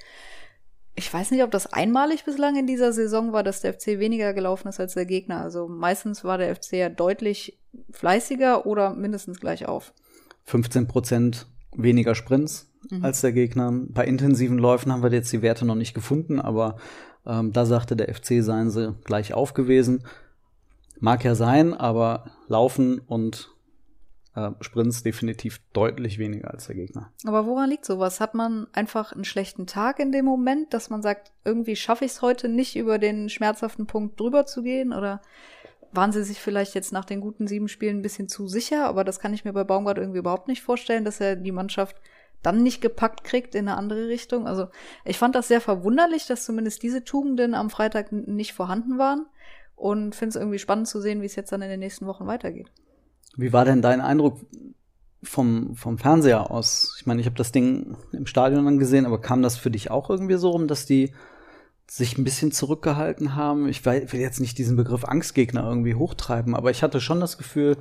ich 0.95 1.13
weiß 1.13 1.31
nicht, 1.31 1.43
ob 1.43 1.51
das 1.51 1.71
einmalig 1.71 2.25
bislang 2.25 2.55
in 2.57 2.67
dieser 2.67 2.93
Saison 2.93 3.31
war, 3.33 3.43
dass 3.43 3.61
der 3.61 3.73
FC 3.73 3.99
weniger 3.99 4.33
gelaufen 4.33 4.67
ist 4.67 4.79
als 4.79 4.93
der 4.93 5.05
Gegner. 5.05 5.41
Also 5.41 5.67
meistens 5.67 6.23
war 6.23 6.37
der 6.37 6.55
FC 6.55 6.73
ja 6.73 6.89
deutlich 6.89 7.59
fleißiger 7.91 8.65
oder 8.65 8.93
mindestens 8.95 9.39
gleich 9.39 9.67
auf. 9.67 9.93
15 10.45 10.87
Prozent 10.87 11.47
weniger 11.75 12.15
Sprints 12.15 12.68
als 13.01 13.21
der 13.21 13.31
Gegner. 13.31 13.71
Bei 13.71 14.05
intensiven 14.05 14.57
Läufen 14.57 14.91
haben 14.91 15.03
wir 15.03 15.11
jetzt 15.11 15.31
die 15.31 15.41
Werte 15.41 15.65
noch 15.65 15.75
nicht 15.75 15.93
gefunden, 15.93 16.39
aber 16.39 16.77
ähm, 17.25 17.51
da 17.53 17.65
sagte 17.65 17.95
der 17.95 18.13
FC, 18.13 18.41
seien 18.43 18.69
sie 18.69 18.95
gleich 19.03 19.33
auf 19.33 19.53
gewesen. 19.53 20.03
Mag 20.99 21.23
ja 21.23 21.35
sein, 21.35 21.73
aber 21.73 22.25
Laufen 22.47 22.99
und 22.99 23.51
äh, 24.35 24.51
Sprints 24.61 25.03
definitiv 25.03 25.59
deutlich 25.73 26.19
weniger 26.19 26.51
als 26.51 26.67
der 26.67 26.75
Gegner. 26.75 27.11
Aber 27.25 27.45
woran 27.45 27.69
liegt 27.69 27.85
sowas? 27.85 28.19
Hat 28.19 28.33
man 28.33 28.67
einfach 28.73 29.13
einen 29.13 29.25
schlechten 29.25 29.67
Tag 29.67 29.99
in 29.99 30.11
dem 30.11 30.25
Moment, 30.25 30.73
dass 30.73 30.89
man 30.89 31.01
sagt, 31.01 31.31
irgendwie 31.45 31.75
schaffe 31.75 32.05
ich 32.05 32.11
es 32.11 32.21
heute 32.21 32.49
nicht, 32.49 32.75
über 32.75 32.97
den 32.97 33.29
schmerzhaften 33.29 33.85
Punkt 33.85 34.19
drüber 34.19 34.45
zu 34.45 34.61
gehen? 34.61 34.93
Oder 34.93 35.21
waren 35.91 36.11
sie 36.11 36.23
sich 36.23 36.39
vielleicht 36.39 36.75
jetzt 36.75 36.91
nach 36.91 37.05
den 37.05 37.21
guten 37.21 37.47
sieben 37.47 37.67
Spielen 37.67 37.99
ein 37.99 38.03
bisschen 38.03 38.27
zu 38.27 38.47
sicher? 38.47 38.85
Aber 38.85 39.03
das 39.03 39.19
kann 39.19 39.33
ich 39.33 39.45
mir 39.45 39.53
bei 39.53 39.63
Baumgart 39.63 39.97
irgendwie 39.97 40.19
überhaupt 40.19 40.47
nicht 40.47 40.61
vorstellen, 40.61 41.05
dass 41.05 41.19
er 41.19 41.35
die 41.35 41.51
Mannschaft 41.51 41.95
dann 42.41 42.63
nicht 42.63 42.81
gepackt 42.81 43.23
kriegt 43.23 43.55
in 43.55 43.67
eine 43.67 43.77
andere 43.77 44.07
Richtung. 44.07 44.47
Also 44.47 44.67
ich 45.05 45.17
fand 45.17 45.35
das 45.35 45.47
sehr 45.47 45.61
verwunderlich, 45.61 46.25
dass 46.25 46.45
zumindest 46.45 46.83
diese 46.83 47.03
Tugenden 47.03 47.53
am 47.53 47.69
Freitag 47.69 48.11
nicht 48.11 48.53
vorhanden 48.53 48.97
waren 48.97 49.25
und 49.75 50.15
finde 50.15 50.29
es 50.29 50.35
irgendwie 50.35 50.59
spannend 50.59 50.87
zu 50.87 51.01
sehen, 51.01 51.21
wie 51.21 51.25
es 51.25 51.35
jetzt 51.35 51.51
dann 51.51 51.61
in 51.61 51.69
den 51.69 51.79
nächsten 51.79 52.05
Wochen 52.05 52.27
weitergeht. 52.27 52.71
Wie 53.35 53.53
war 53.53 53.65
denn 53.65 53.81
dein 53.81 54.01
Eindruck 54.01 54.39
vom, 55.21 55.75
vom 55.75 55.97
Fernseher 55.97 56.49
aus? 56.51 56.95
Ich 56.99 57.05
meine, 57.05 57.21
ich 57.21 57.27
habe 57.27 57.37
das 57.37 57.51
Ding 57.51 57.97
im 58.11 58.25
Stadion 58.25 58.65
dann 58.65 58.79
gesehen, 58.79 59.05
aber 59.05 59.19
kam 59.19 59.41
das 59.41 59.57
für 59.57 59.71
dich 59.71 59.91
auch 59.91 60.09
irgendwie 60.09 60.37
so 60.37 60.49
rum, 60.49 60.67
dass 60.67 60.85
die 60.85 61.13
sich 61.87 62.17
ein 62.17 62.23
bisschen 62.23 62.51
zurückgehalten 62.51 63.35
haben? 63.35 63.67
Ich 63.67 63.85
will 63.85 64.07
jetzt 64.13 64.39
nicht 64.39 64.57
diesen 64.57 64.75
Begriff 64.77 65.05
Angstgegner 65.05 65.63
irgendwie 65.63 65.95
hochtreiben, 65.95 66.55
aber 66.55 66.71
ich 66.71 66.83
hatte 66.83 67.01
schon 67.01 67.19
das 67.19 67.37
Gefühl, 67.37 67.77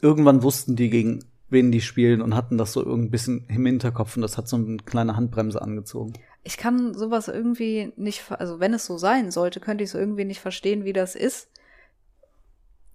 irgendwann 0.00 0.42
wussten 0.42 0.76
die 0.76 0.90
gegen 0.90 1.24
wen 1.50 1.72
die 1.72 1.80
spielen 1.80 2.20
und 2.20 2.34
hatten 2.34 2.58
das 2.58 2.72
so 2.72 2.82
ein 2.82 3.10
bisschen 3.10 3.46
im 3.48 3.64
Hinterkopf 3.64 4.16
und 4.16 4.22
das 4.22 4.36
hat 4.36 4.48
so 4.48 4.56
eine 4.56 4.76
kleine 4.78 5.16
Handbremse 5.16 5.62
angezogen. 5.62 6.12
Ich 6.44 6.56
kann 6.56 6.94
sowas 6.94 7.28
irgendwie 7.28 7.92
nicht, 7.96 8.30
also 8.30 8.60
wenn 8.60 8.74
es 8.74 8.86
so 8.86 8.98
sein 8.98 9.30
sollte, 9.30 9.60
könnte 9.60 9.84
ich 9.84 9.90
es 9.90 9.94
irgendwie 9.94 10.24
nicht 10.24 10.40
verstehen, 10.40 10.84
wie 10.84 10.92
das 10.92 11.14
ist, 11.14 11.48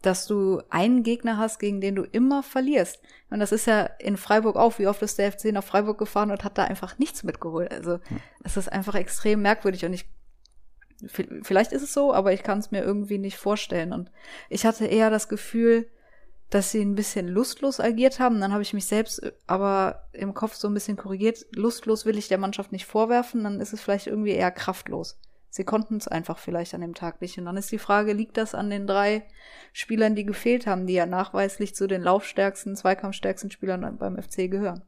dass 0.04 0.28
du 0.28 0.62
einen 0.70 1.04
Gegner 1.04 1.38
hast, 1.38 1.60
gegen 1.60 1.80
den 1.80 1.96
du 1.96 2.04
immer 2.04 2.44
verlierst. 2.44 3.02
Und 3.30 3.40
das 3.40 3.52
ist 3.52 3.66
ja 3.66 3.84
in 4.00 4.18
Freiburg 4.18 4.58
auch. 4.58 4.78
Wie 4.78 4.88
oft 4.88 5.02
ist 5.02 5.18
der 5.18 5.32
FC 5.32 5.46
nach 5.46 5.64
Freiburg 5.64 5.98
gefahren 5.98 6.30
und 6.30 6.44
hat 6.44 6.58
da 6.58 6.66
einfach 6.66 7.00
nichts 7.00 7.24
mitgeholt? 7.24 7.72
Also, 7.72 8.00
es 8.44 8.58
ist 8.58 8.72
einfach 8.72 8.96
extrem 8.96 9.42
merkwürdig 9.42 9.86
und 9.86 9.94
ich, 9.94 10.10
vielleicht 11.08 11.72
ist 11.72 11.84
es 11.84 11.94
so, 11.94 12.14
aber 12.14 12.34
ich 12.34 12.44
kann 12.44 12.60
es 12.60 12.72
mir 12.72 12.84
irgendwie 12.84 13.18
nicht 13.18 13.38
vorstellen. 13.38 13.94
Und 13.94 14.12
ich 14.50 14.66
hatte 14.66 14.86
eher 14.86 15.10
das 15.10 15.30
Gefühl, 15.30 15.88
dass 16.54 16.70
sie 16.70 16.82
ein 16.82 16.94
bisschen 16.94 17.28
lustlos 17.28 17.80
agiert 17.80 18.20
haben. 18.20 18.40
Dann 18.40 18.52
habe 18.54 18.62
ich 18.62 18.74
mich 18.74 18.86
selbst 18.86 19.24
äh, 19.24 19.32
aber 19.48 20.08
im 20.14 20.36
Kopf 20.36 20.54
so 20.54 20.68
ein 20.68 20.74
bisschen 20.74 20.98
korrigiert. 20.98 21.46
Lustlos 21.56 22.06
will 22.06 22.18
ich 22.18 22.28
der 22.28 22.38
Mannschaft 22.38 22.72
nicht 22.72 22.86
vorwerfen, 22.86 23.44
dann 23.44 23.60
ist 23.60 23.74
es 23.74 23.82
vielleicht 23.82 24.08
irgendwie 24.08 24.32
eher 24.32 24.52
kraftlos. 24.52 25.18
Sie 25.50 25.64
konnten 25.64 25.98
es 25.98 26.08
einfach 26.08 26.38
vielleicht 26.38 26.74
an 26.74 26.82
dem 26.82 26.94
Tag 26.94 27.22
nicht. 27.22 27.38
Und 27.38 27.46
dann 27.46 27.58
ist 27.58 27.72
die 27.72 27.80
Frage, 27.80 28.14
liegt 28.14 28.38
das 28.38 28.56
an 28.56 28.70
den 28.70 28.88
drei 28.88 29.24
Spielern, 29.72 30.16
die 30.16 30.26
gefehlt 30.26 30.68
haben, 30.68 30.88
die 30.88 30.94
ja 30.94 31.06
nachweislich 31.06 31.76
zu 31.76 31.88
den 31.88 32.02
laufstärksten, 32.02 32.76
zweikampfstärksten 32.76 33.52
Spielern 33.52 33.98
beim 33.98 34.18
FC 34.18 34.50
gehören? 34.50 34.82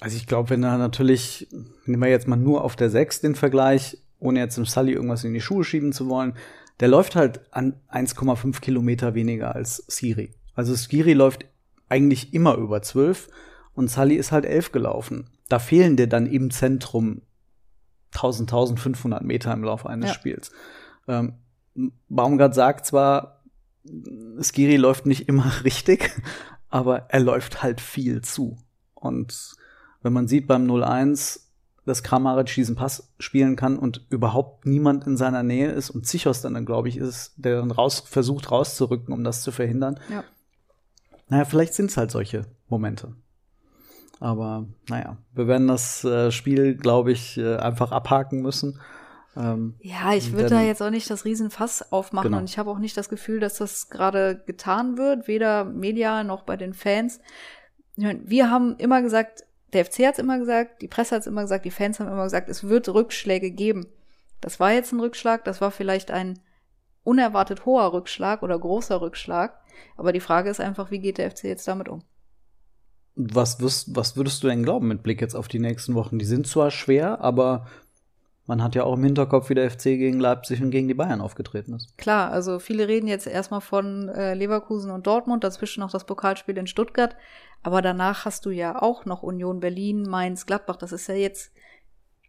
Also 0.00 0.16
ich 0.16 0.26
glaube, 0.26 0.50
wenn 0.50 0.62
da 0.62 0.76
natürlich, 0.76 1.48
nehmen 1.84 2.02
wir 2.02 2.10
jetzt 2.10 2.28
mal 2.28 2.36
nur 2.36 2.62
auf 2.62 2.76
der 2.76 2.90
6 2.90 3.22
den 3.22 3.34
Vergleich, 3.34 3.98
ohne 4.18 4.40
jetzt 4.40 4.58
im 4.58 4.66
Sully 4.66 4.92
irgendwas 4.92 5.24
in 5.24 5.34
die 5.34 5.40
Schuhe 5.40 5.64
schieben 5.64 5.92
zu 5.92 6.08
wollen, 6.08 6.34
der 6.80 6.88
läuft 6.88 7.16
halt 7.16 7.40
an 7.52 7.80
1,5 7.90 8.60
Kilometer 8.60 9.14
weniger 9.14 9.54
als 9.54 9.82
Siri. 9.88 10.34
Also 10.58 10.74
Skiri 10.74 11.12
läuft 11.12 11.44
eigentlich 11.88 12.34
immer 12.34 12.56
über 12.56 12.82
12 12.82 13.28
und 13.74 13.88
Sully 13.88 14.16
ist 14.16 14.32
halt 14.32 14.44
11 14.44 14.72
gelaufen. 14.72 15.30
Da 15.48 15.60
fehlen 15.60 15.96
dir 15.96 16.08
dann 16.08 16.26
im 16.26 16.50
Zentrum 16.50 17.22
1000, 18.12 18.50
1500 18.50 19.22
Meter 19.22 19.52
im 19.52 19.62
Laufe 19.62 19.88
eines 19.88 20.08
ja. 20.08 20.14
Spiels. 20.14 20.50
Ähm, 21.06 21.34
Baumgart 22.08 22.56
sagt 22.56 22.86
zwar, 22.86 23.44
Skiri 24.42 24.78
läuft 24.78 25.06
nicht 25.06 25.28
immer 25.28 25.48
richtig, 25.64 26.10
aber 26.70 27.08
er 27.08 27.20
läuft 27.20 27.62
halt 27.62 27.80
viel 27.80 28.22
zu. 28.22 28.58
Und 28.94 29.54
wenn 30.02 30.12
man 30.12 30.26
sieht 30.26 30.48
beim 30.48 30.68
0-1, 30.68 31.38
dass 31.84 32.02
Kramaric 32.02 32.52
diesen 32.52 32.74
Pass 32.74 33.12
spielen 33.20 33.54
kann 33.54 33.78
und 33.78 34.04
überhaupt 34.10 34.66
niemand 34.66 35.06
in 35.06 35.16
seiner 35.16 35.44
Nähe 35.44 35.70
ist 35.70 35.90
und 35.90 36.04
Zichos 36.04 36.42
dann, 36.42 36.66
glaube 36.66 36.88
ich, 36.88 36.96
ist, 36.96 37.34
der 37.36 37.60
dann 37.60 37.70
raus, 37.70 38.02
versucht 38.04 38.50
rauszurücken, 38.50 39.14
um 39.14 39.22
das 39.22 39.42
zu 39.42 39.52
verhindern, 39.52 40.00
ja. 40.10 40.24
Naja, 41.28 41.44
vielleicht 41.44 41.74
sind 41.74 41.90
es 41.90 41.96
halt 41.96 42.10
solche 42.10 42.46
Momente. 42.68 43.14
Aber 44.20 44.66
naja, 44.88 45.16
wir 45.34 45.46
werden 45.46 45.68
das 45.68 46.04
äh, 46.04 46.32
Spiel, 46.32 46.74
glaube 46.74 47.12
ich, 47.12 47.38
äh, 47.38 47.56
einfach 47.56 47.92
abhaken 47.92 48.42
müssen. 48.42 48.80
Ähm, 49.36 49.74
ja, 49.80 50.14
ich 50.14 50.32
würde 50.32 50.48
da 50.48 50.62
jetzt 50.62 50.82
auch 50.82 50.90
nicht 50.90 51.08
das 51.08 51.24
Riesenfass 51.24 51.92
aufmachen 51.92 52.30
genau. 52.30 52.38
und 52.38 52.50
ich 52.50 52.58
habe 52.58 52.70
auch 52.70 52.78
nicht 52.78 52.96
das 52.96 53.08
Gefühl, 53.08 53.38
dass 53.38 53.58
das 53.58 53.88
gerade 53.88 54.42
getan 54.46 54.98
wird, 54.98 55.28
weder 55.28 55.64
Media 55.64 56.24
noch 56.24 56.42
bei 56.42 56.56
den 56.56 56.74
Fans. 56.74 57.20
Wir 57.94 58.50
haben 58.50 58.76
immer 58.78 59.02
gesagt, 59.02 59.44
der 59.72 59.84
FC 59.84 60.06
hat 60.06 60.14
es 60.14 60.18
immer 60.18 60.38
gesagt, 60.38 60.82
die 60.82 60.88
Presse 60.88 61.14
hat 61.14 61.20
es 61.22 61.26
immer 61.26 61.42
gesagt, 61.42 61.64
die 61.64 61.70
Fans 61.70 62.00
haben 62.00 62.08
immer 62.08 62.24
gesagt, 62.24 62.48
es 62.48 62.64
wird 62.64 62.88
Rückschläge 62.88 63.50
geben. 63.50 63.86
Das 64.40 64.58
war 64.58 64.72
jetzt 64.72 64.92
ein 64.92 65.00
Rückschlag, 65.00 65.44
das 65.44 65.60
war 65.60 65.70
vielleicht 65.70 66.10
ein 66.10 66.38
unerwartet 67.08 67.64
hoher 67.64 67.94
Rückschlag 67.94 68.42
oder 68.42 68.58
großer 68.58 69.00
Rückschlag. 69.00 69.58
Aber 69.96 70.12
die 70.12 70.20
Frage 70.20 70.50
ist 70.50 70.60
einfach, 70.60 70.90
wie 70.90 70.98
geht 70.98 71.16
der 71.16 71.30
FC 71.30 71.44
jetzt 71.44 71.66
damit 71.66 71.88
um? 71.88 72.02
Was, 73.16 73.60
wirst, 73.60 73.96
was 73.96 74.16
würdest 74.16 74.42
du 74.42 74.48
denn 74.48 74.62
glauben 74.62 74.88
mit 74.88 75.02
Blick 75.02 75.20
jetzt 75.22 75.34
auf 75.34 75.48
die 75.48 75.58
nächsten 75.58 75.94
Wochen? 75.94 76.18
Die 76.18 76.26
sind 76.26 76.46
zwar 76.46 76.70
schwer, 76.70 77.20
aber 77.22 77.66
man 78.46 78.62
hat 78.62 78.74
ja 78.74 78.84
auch 78.84 78.94
im 78.94 79.04
Hinterkopf, 79.04 79.48
wie 79.48 79.54
der 79.54 79.70
FC 79.70 79.84
gegen 79.84 80.20
Leipzig 80.20 80.62
und 80.62 80.70
gegen 80.70 80.86
die 80.86 80.94
Bayern 80.94 81.22
aufgetreten 81.22 81.74
ist. 81.74 81.96
Klar, 81.96 82.30
also 82.30 82.58
viele 82.58 82.88
reden 82.88 83.08
jetzt 83.08 83.26
erstmal 83.26 83.62
von 83.62 84.08
äh, 84.10 84.34
Leverkusen 84.34 84.90
und 84.90 85.06
Dortmund, 85.06 85.44
dazwischen 85.44 85.80
noch 85.80 85.90
das 85.90 86.04
Pokalspiel 86.04 86.58
in 86.58 86.66
Stuttgart. 86.66 87.16
Aber 87.62 87.80
danach 87.80 88.26
hast 88.26 88.44
du 88.44 88.50
ja 88.50 88.80
auch 88.80 89.06
noch 89.06 89.22
Union 89.22 89.60
Berlin, 89.60 90.02
Mainz, 90.02 90.44
Gladbach. 90.44 90.76
Das 90.76 90.92
ist 90.92 91.08
ja 91.08 91.14
jetzt 91.14 91.52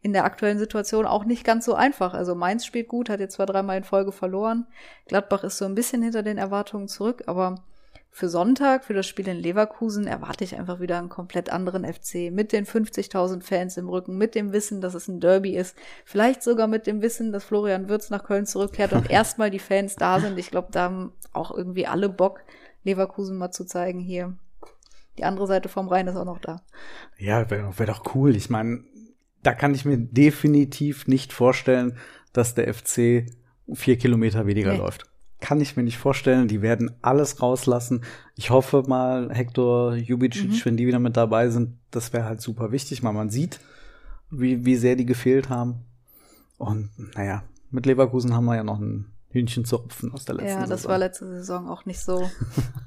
in 0.01 0.13
der 0.13 0.23
aktuellen 0.23 0.59
Situation 0.59 1.05
auch 1.05 1.25
nicht 1.25 1.43
ganz 1.43 1.65
so 1.65 1.73
einfach. 1.73 2.13
Also 2.13 2.35
Mainz 2.35 2.65
spielt 2.65 2.87
gut, 2.87 3.09
hat 3.09 3.19
jetzt 3.19 3.35
zwar 3.35 3.45
dreimal 3.45 3.77
in 3.77 3.83
Folge 3.83 4.11
verloren. 4.11 4.65
Gladbach 5.07 5.43
ist 5.43 5.57
so 5.57 5.65
ein 5.65 5.75
bisschen 5.75 6.01
hinter 6.01 6.23
den 6.23 6.37
Erwartungen 6.37 6.87
zurück, 6.87 7.23
aber 7.27 7.55
für 8.11 8.27
Sonntag, 8.27 8.85
für 8.85 8.93
das 8.93 9.07
Spiel 9.07 9.27
in 9.27 9.37
Leverkusen, 9.37 10.07
erwarte 10.07 10.43
ich 10.43 10.55
einfach 10.57 10.79
wieder 10.79 10.97
einen 10.97 11.09
komplett 11.09 11.51
anderen 11.51 11.85
FC 11.85 12.31
mit 12.31 12.51
den 12.51 12.65
50.000 12.65 13.43
Fans 13.43 13.77
im 13.77 13.87
Rücken, 13.87 14.17
mit 14.17 14.35
dem 14.35 14.51
Wissen, 14.51 14.81
dass 14.81 14.93
es 14.93 15.07
ein 15.07 15.19
Derby 15.19 15.55
ist, 15.55 15.77
vielleicht 16.05 16.43
sogar 16.43 16.67
mit 16.67 16.87
dem 16.87 17.01
Wissen, 17.01 17.31
dass 17.31 17.43
Florian 17.43 17.87
Wirtz 17.87 18.09
nach 18.09 18.23
Köln 18.23 18.45
zurückkehrt 18.45 18.93
und 18.93 19.09
erstmal 19.11 19.51
die 19.51 19.59
Fans 19.59 19.95
da 19.95 20.19
sind. 20.19 20.39
Ich 20.39 20.49
glaube, 20.49 20.69
da 20.71 20.83
haben 20.83 21.13
auch 21.33 21.51
irgendwie 21.51 21.87
alle 21.87 22.09
Bock, 22.09 22.41
Leverkusen 22.83 23.37
mal 23.37 23.51
zu 23.51 23.65
zeigen 23.65 23.99
hier. 23.99 24.35
Die 25.17 25.23
andere 25.23 25.47
Seite 25.47 25.69
vom 25.69 25.87
Rhein 25.87 26.07
ist 26.07 26.15
auch 26.15 26.25
noch 26.25 26.39
da. 26.39 26.61
Ja, 27.17 27.49
wäre 27.49 27.77
wär 27.77 27.85
doch 27.85 28.15
cool. 28.15 28.35
Ich 28.35 28.49
meine, 28.49 28.83
da 29.43 29.53
kann 29.53 29.73
ich 29.73 29.85
mir 29.85 29.97
definitiv 29.97 31.07
nicht 31.07 31.33
vorstellen, 31.33 31.97
dass 32.33 32.55
der 32.55 32.73
FC 32.73 33.25
vier 33.73 33.97
Kilometer 33.97 34.45
weniger 34.45 34.73
nee. 34.73 34.77
läuft. 34.77 35.05
Kann 35.39 35.61
ich 35.61 35.77
mir 35.77 35.83
nicht 35.83 35.97
vorstellen. 35.97 36.49
Die 36.49 36.61
werden 36.61 36.91
alles 37.01 37.41
rauslassen. 37.41 38.03
Ich 38.35 38.49
hoffe 38.49 38.83
mal, 38.87 39.29
Hector 39.31 39.95
Jubicic, 39.95 40.49
mhm. 40.49 40.65
wenn 40.65 40.77
die 40.77 40.87
wieder 40.87 40.99
mit 40.99 41.15
dabei 41.15 41.49
sind, 41.49 41.77
das 41.91 42.11
wäre 42.11 42.25
halt 42.25 42.41
super 42.41 42.71
wichtig, 42.71 43.03
weil 43.03 43.13
man 43.13 43.29
sieht, 43.29 43.59
wie, 44.29 44.65
wie 44.65 44.75
sehr 44.75 44.95
die 44.95 45.05
gefehlt 45.05 45.49
haben. 45.49 45.85
Und 46.57 46.89
naja, 47.15 47.43
mit 47.71 47.85
Leverkusen 47.85 48.35
haben 48.35 48.45
wir 48.45 48.57
ja 48.57 48.63
noch 48.63 48.79
ein 48.79 49.11
Hühnchen 49.29 49.63
zu 49.63 49.77
rupfen 49.77 50.11
aus 50.13 50.25
der 50.25 50.35
letzten 50.35 50.47
Saison. 50.47 50.61
Ja, 50.61 50.67
das 50.67 50.81
Saison. 50.81 50.91
war 50.91 50.97
letzte 50.97 51.27
Saison 51.27 51.69
auch 51.69 51.85
nicht 51.85 51.99
so 51.99 52.29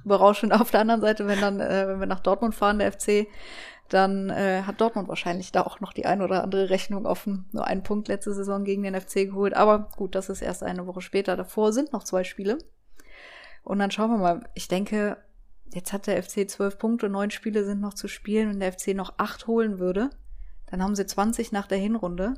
berauschend. 0.04 0.52
Auf 0.52 0.70
der 0.70 0.80
anderen 0.80 1.00
Seite, 1.00 1.26
wenn 1.26 1.40
dann, 1.40 1.60
äh, 1.60 1.88
wenn 1.88 2.00
wir 2.00 2.06
nach 2.06 2.20
Dortmund 2.20 2.54
fahren, 2.54 2.80
der 2.80 2.92
FC, 2.92 3.26
dann 3.92 4.30
äh, 4.30 4.62
hat 4.62 4.80
Dortmund 4.80 5.08
wahrscheinlich 5.08 5.52
da 5.52 5.62
auch 5.62 5.80
noch 5.80 5.92
die 5.92 6.06
ein 6.06 6.22
oder 6.22 6.42
andere 6.42 6.70
Rechnung 6.70 7.04
offen. 7.04 7.46
Nur 7.52 7.66
einen 7.66 7.82
Punkt 7.82 8.08
letzte 8.08 8.32
Saison 8.32 8.64
gegen 8.64 8.82
den 8.82 8.98
FC 8.98 9.26
geholt. 9.26 9.54
Aber 9.54 9.90
gut, 9.96 10.14
das 10.14 10.28
ist 10.28 10.40
erst 10.40 10.62
eine 10.62 10.86
Woche 10.86 11.02
später. 11.02 11.36
Davor 11.36 11.72
sind 11.72 11.92
noch 11.92 12.04
zwei 12.04 12.24
Spiele. 12.24 12.58
Und 13.62 13.78
dann 13.78 13.90
schauen 13.90 14.10
wir 14.10 14.18
mal. 14.18 14.48
Ich 14.54 14.68
denke, 14.68 15.18
jetzt 15.74 15.92
hat 15.92 16.06
der 16.06 16.22
FC 16.22 16.48
zwölf 16.48 16.78
Punkte, 16.78 17.08
neun 17.08 17.30
Spiele 17.30 17.64
sind 17.64 17.80
noch 17.80 17.94
zu 17.94 18.08
spielen. 18.08 18.48
Wenn 18.48 18.60
der 18.60 18.72
FC 18.72 18.88
noch 18.88 19.14
acht 19.18 19.46
holen 19.46 19.78
würde, 19.78 20.10
dann 20.70 20.82
haben 20.82 20.94
sie 20.94 21.06
20 21.06 21.52
nach 21.52 21.66
der 21.66 21.78
Hinrunde. 21.78 22.34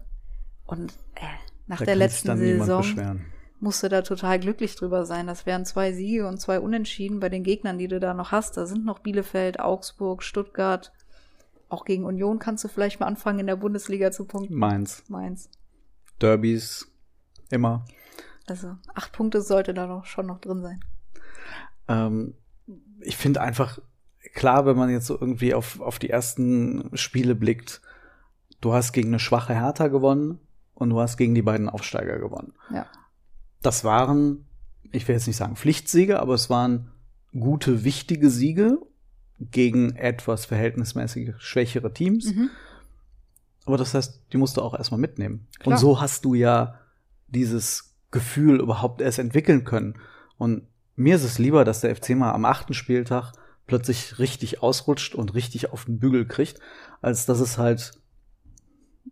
Und 0.67 0.93
äh, 1.15 1.27
nach 1.67 1.79
da 1.79 1.85
der 1.85 1.97
letzten 1.97 2.37
Saison 2.37 3.21
musste 3.61 3.89
da 3.89 4.03
total 4.03 4.41
glücklich 4.41 4.75
drüber 4.75 5.07
sein. 5.07 5.27
Das 5.27 5.47
wären 5.47 5.65
zwei 5.65 5.93
Siege 5.93 6.27
und 6.27 6.41
zwei 6.41 6.59
Unentschieden 6.59 7.21
bei 7.21 7.29
den 7.29 7.45
Gegnern, 7.45 7.79
die 7.79 7.89
du 7.89 8.01
da 8.01 8.13
noch 8.13 8.33
hast. 8.33 8.57
Da 8.57 8.67
sind 8.67 8.85
noch 8.85 8.99
Bielefeld, 8.99 9.61
Augsburg, 9.61 10.23
Stuttgart, 10.23 10.93
auch 11.75 11.85
gegen 11.85 12.05
Union 12.05 12.39
kannst 12.39 12.63
du 12.63 12.69
vielleicht 12.69 13.01
mal 13.01 13.07
anfangen, 13.07 13.41
in 13.41 13.47
der 13.47 13.57
Bundesliga 13.57 14.13
zu 14.13 14.25
punkten. 14.25 14.55
Mainz. 14.55 15.03
Mainz. 15.09 15.51
Derbys 16.21 16.87
immer. 17.51 17.85
Also 18.47 18.77
acht 18.95 19.13
Punkte 19.13 19.43
sollte 19.43 19.75
da 19.75 19.87
doch 19.87 20.05
schon 20.05 20.27
noch 20.27 20.39
drin 20.39 20.63
sein. 20.63 20.81
Ähm, 21.89 22.35
ich 23.01 23.17
finde 23.17 23.41
einfach 23.41 23.81
klar, 24.35 24.67
wenn 24.67 24.77
man 24.77 24.89
jetzt 24.89 25.07
so 25.07 25.19
irgendwie 25.21 25.53
auf, 25.53 25.81
auf 25.81 25.99
die 25.99 26.11
ersten 26.11 26.91
Spiele 26.95 27.35
blickt, 27.35 27.81
du 28.61 28.73
hast 28.73 28.93
gegen 28.93 29.09
eine 29.09 29.19
schwache 29.19 29.55
Hertha 29.55 29.89
gewonnen 29.89 30.39
und 30.75 30.91
du 30.91 31.01
hast 31.01 31.17
gegen 31.17 31.35
die 31.35 31.43
beiden 31.43 31.69
Aufsteiger 31.69 32.19
gewonnen. 32.19 32.53
Ja. 32.71 32.87
Das 33.63 33.83
waren, 33.83 34.47
ich 34.93 35.09
will 35.09 35.17
jetzt 35.17 35.27
nicht 35.27 35.37
sagen 35.37 35.57
Pflichtsiege, 35.57 36.21
aber 36.21 36.35
es 36.35 36.51
waren 36.51 36.93
gute, 37.33 37.83
wichtige 37.83 38.31
Siege 38.31 38.79
gegen 39.39 39.97
etwas 39.97 40.47
verhältnismäßig 40.47 41.35
schwächere 41.39 41.93
Teams. 41.93 42.35
Mhm. 42.35 42.51
Aber 43.67 43.77
das 43.77 43.95
heißt, 43.95 44.21
die 44.33 44.37
musst 44.37 44.57
du 44.57 44.63
auch 44.63 44.75
erstmal 44.75 45.01
mitnehmen. 45.01 45.47
Klar. 45.59 45.75
Und 45.75 45.81
so 45.81 46.01
hast 46.01 46.25
du 46.25 46.35
ja 46.35 46.79
dieses 47.29 47.95
Gefühl 48.11 48.61
überhaupt 48.61 49.01
erst 49.01 49.19
entwickeln 49.19 49.65
können. 49.65 49.95
Und 50.37 50.67
mir 50.97 51.17
ist 51.17 51.25
es 51.25 51.39
lieber, 51.39 51.65
dass 51.65 51.81
der 51.81 51.95
FC 51.97 52.11
mal 52.11 52.33
am 52.33 52.45
achten 52.45 52.75
Spieltag 52.75 53.33
plötzlich 53.67 54.19
richtig 54.19 54.63
ausrutscht 54.63 55.15
und 55.15 55.35
richtig 55.35 55.73
auf 55.73 55.87
den 55.87 55.99
Bügel 55.99 56.27
kriegt, 56.27 56.61
als 57.01 57.27
dass 57.27 57.41
es 57.41 57.59
halt 57.59 57.93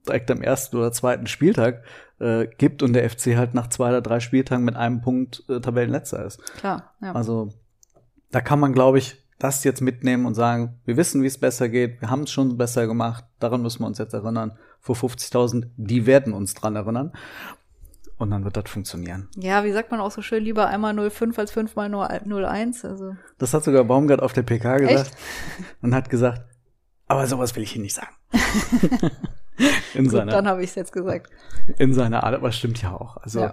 direkt 0.07 0.31
am 0.31 0.43
ersten 0.43 0.77
oder 0.77 0.93
zweiten 0.93 1.27
Spieltag 1.27 1.85
äh, 2.19 2.47
gibt 2.59 2.83
und 2.83 2.93
der 2.93 3.09
FC 3.09 3.37
halt 3.37 3.55
nach 3.55 3.69
zwei 3.69 3.89
oder 3.89 4.03
drei 4.03 4.21
Spieltagen 4.21 4.65
mit 4.65 4.77
einem 4.77 5.01
Punkt 5.01 5.45
äh, 5.49 5.61
Tabellenletzter 5.61 6.25
ist. 6.25 6.43
Klar, 6.55 6.95
ja. 7.01 7.13
Also 7.13 7.51
da 8.31 8.41
kann 8.41 8.61
man, 8.61 8.73
glaube 8.73 8.99
ich, 8.99 9.22
das 9.43 9.65
jetzt 9.65 9.81
mitnehmen 9.81 10.27
und 10.27 10.35
sagen, 10.35 10.79
wir 10.85 10.97
wissen, 10.97 11.23
wie 11.23 11.27
es 11.27 11.39
besser 11.39 11.69
geht, 11.69 12.01
wir 12.01 12.11
haben 12.11 12.23
es 12.23 12.31
schon 12.31 12.57
besser 12.57 12.87
gemacht, 12.87 13.25
daran 13.41 13.63
müssen 13.63 13.81
wir 13.81 13.87
uns 13.87 13.99
jetzt 13.99 14.15
erinnern. 14.15 14.57
Vor 14.81 14.95
50.000, 14.95 15.67
die 15.77 16.07
werden 16.07 16.33
uns 16.33 16.55
dran 16.55 16.77
erinnern. 16.77 17.13
Und 18.19 18.31
dann 18.31 18.45
wird 18.45 18.57
das 18.57 18.71
funktionieren. 18.71 19.29
ja, 19.37 19.65
wie 19.65 19.73
sagt 19.73 19.91
man 19.91 19.99
auch 19.99 20.13
so 20.13 20.23
schön, 20.23 20.45
lieber 20.45 20.69
einmal 20.69 20.95
05 21.11 21.37
als 21.39 21.51
fünfmal 21.51 21.89
nur 21.89 22.09
01. 22.09 22.85
Also, 22.85 23.17
Das 23.39 23.53
hat 23.53 23.65
sogar 23.65 23.83
Baumgart 23.83 24.23
auf 24.23 24.33
der 24.33 24.43
PK 24.43 24.77
gesagt 24.77 25.09
Echt? 25.09 25.17
und 25.83 25.93
hat 25.93 26.09
gesagt, 26.09 26.43
aber 27.09 27.27
sowas 27.27 27.57
will 27.57 27.65
ich 27.65 27.73
hier 27.73 27.83
nicht 27.83 27.97
sagen. 27.97 28.15
in, 29.95 30.05
gut, 30.05 30.15
dann 30.15 30.29
seiner, 30.29 30.49
habe 30.51 30.63
ich 30.63 30.71
es 30.71 30.77
jetzt 30.77 30.93
gesagt. 30.93 31.31
in 31.79 31.93
seiner 31.95 32.23
Art, 32.23 32.35
aber 32.35 32.53
stimmt 32.53 32.81
ja 32.81 32.93
auch. 32.93 33.17
Also 33.17 33.41
Ja. 33.41 33.53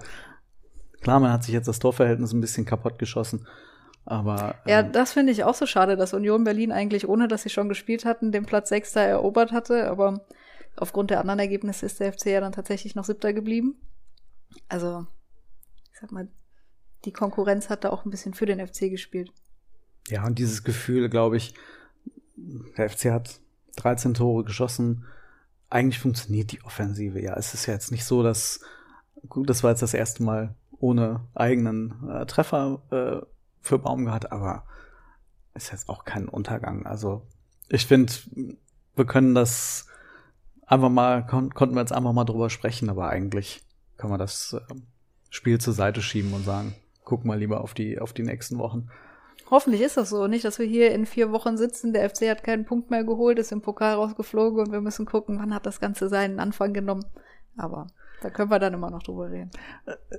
klar, 1.02 1.20
man 1.20 1.32
hat 1.32 1.44
sich 1.44 1.54
jetzt 1.54 1.68
das 1.68 1.80
Torverhältnis 1.80 2.32
ein 2.32 2.42
bisschen 2.42 2.66
kaputt 2.66 3.00
geschossen, 3.00 3.48
aber 4.10 4.56
Ja, 4.66 4.80
ähm, 4.80 4.92
das 4.92 5.14
finde 5.14 5.32
ich 5.32 5.44
auch 5.44 5.54
so 5.54 5.66
schade, 5.66 5.96
dass 5.96 6.14
Union 6.14 6.44
Berlin 6.44 6.72
eigentlich, 6.72 7.08
ohne 7.08 7.28
dass 7.28 7.44
sie 7.44 7.50
schon 7.50 7.70
gespielt 7.70 8.06
hatten, 8.06 8.32
den 8.32 8.46
Platz 8.46 8.70
Sechster 8.70 9.02
erobert 9.02 9.52
hatte. 9.52 9.90
Aber 9.90 10.26
aufgrund 10.76 11.12
der 11.12 11.20
anderen 11.20 11.40
Ergebnisse 11.40 11.86
ist 11.86 12.00
der 12.00 12.12
FC 12.12 12.28
ja 12.28 12.42
dann 12.42 12.52
tatsächlich 12.52 12.96
noch 12.96 13.06
Siebter 13.06 13.34
geblieben. 13.34 13.76
Also, 14.68 15.06
ich 15.94 16.00
sag 16.00 16.12
mal, 16.12 16.28
die 17.06 17.14
Konkurrenz 17.14 17.70
hat 17.70 17.84
da 17.84 17.92
auch 17.92 18.06
ein 18.06 18.10
bisschen 18.10 18.34
für 18.34 18.46
den 18.46 18.66
FC 18.66 18.90
gespielt. 18.90 19.32
Ja, 20.08 20.26
und 20.26 20.40
dieses 20.40 20.64
Gefühl, 20.64 21.08
glaube 21.10 21.38
ich, 21.38 21.54
der 22.78 22.90
FC 22.90 23.12
hat 23.12 23.40
13 23.76 24.16
Tore 24.16 24.44
geschossen. 24.44 25.06
Eigentlich 25.70 26.00
funktioniert 26.00 26.52
die 26.52 26.64
Offensive. 26.64 27.22
Ja, 27.22 27.36
es 27.38 27.54
ist 27.54 27.68
ja 27.68 27.74
jetzt 27.74 27.92
nicht 27.92 28.06
so, 28.06 28.24
dass, 28.24 28.62
gut, 29.28 29.50
das 29.50 29.64
war 29.64 29.70
jetzt 29.70 29.84
das 29.84 29.94
erste 29.94 30.24
Mal 30.24 30.56
ohne 30.80 31.28
eigenen 31.36 32.10
äh, 32.10 32.26
Treffer 32.26 32.82
äh, 32.92 33.26
für 33.62 33.80
Baumgart, 33.80 34.32
aber 34.32 34.64
ist 35.54 35.72
jetzt 35.72 35.90
auch 35.90 36.06
kein 36.06 36.28
Untergang. 36.28 36.86
Also, 36.86 37.24
ich 37.68 37.86
finde, 37.86 38.14
wir 38.96 39.06
können 39.06 39.36
das 39.36 39.88
einfach 40.66 40.90
mal, 40.90 41.26
kon 41.26 41.54
konnten 41.54 41.76
wir 41.76 41.82
jetzt 41.82 41.94
einfach 41.94 42.14
mal 42.14 42.26
drüber 42.26 42.50
sprechen, 42.50 42.90
aber 42.90 43.10
eigentlich 43.10 43.62
kann 43.98 44.10
man 44.10 44.20
das 44.20 44.54
äh, 44.54 44.74
Spiel 45.30 45.60
zur 45.60 45.74
Seite 45.74 46.02
schieben 46.02 46.34
und 46.34 46.44
sagen, 46.44 46.76
guck 47.04 47.26
mal 47.26 47.38
lieber 47.38 47.62
auf 47.62 47.74
die, 47.74 48.00
auf 48.00 48.14
die 48.14 48.24
nächsten 48.24 48.58
Wochen. 48.58 48.90
Hoffentlich 49.50 49.82
ist 49.82 49.98
das 49.98 50.10
so. 50.10 50.28
Nicht, 50.28 50.46
dass 50.46 50.60
wir 50.60 50.66
hier 50.66 50.92
in 50.92 51.06
vier 51.06 51.32
Wochen 51.32 51.58
sitzen, 51.58 51.92
der 51.92 52.08
FC 52.08 52.30
hat 52.30 52.44
keinen 52.44 52.66
Punkt 52.66 52.92
mehr 52.92 53.04
geholt, 53.04 53.40
ist 53.40 53.52
im 53.52 53.62
Pokal 53.62 53.96
rausgeflogen 53.96 54.60
und 54.60 54.72
wir 54.72 54.82
müssen 54.82 55.06
gucken, 55.06 55.40
wann 55.40 55.54
hat 55.54 55.66
das 55.66 55.80
Ganze 55.80 56.08
seinen 56.08 56.40
Anfang 56.40 56.72
genommen. 56.74 57.06
Aber 57.58 57.88
da 58.22 58.30
können 58.30 58.52
wir 58.52 58.60
dann 58.60 58.74
immer 58.74 58.90
noch 58.90 59.04
drüber 59.04 59.30
reden. 59.30 59.52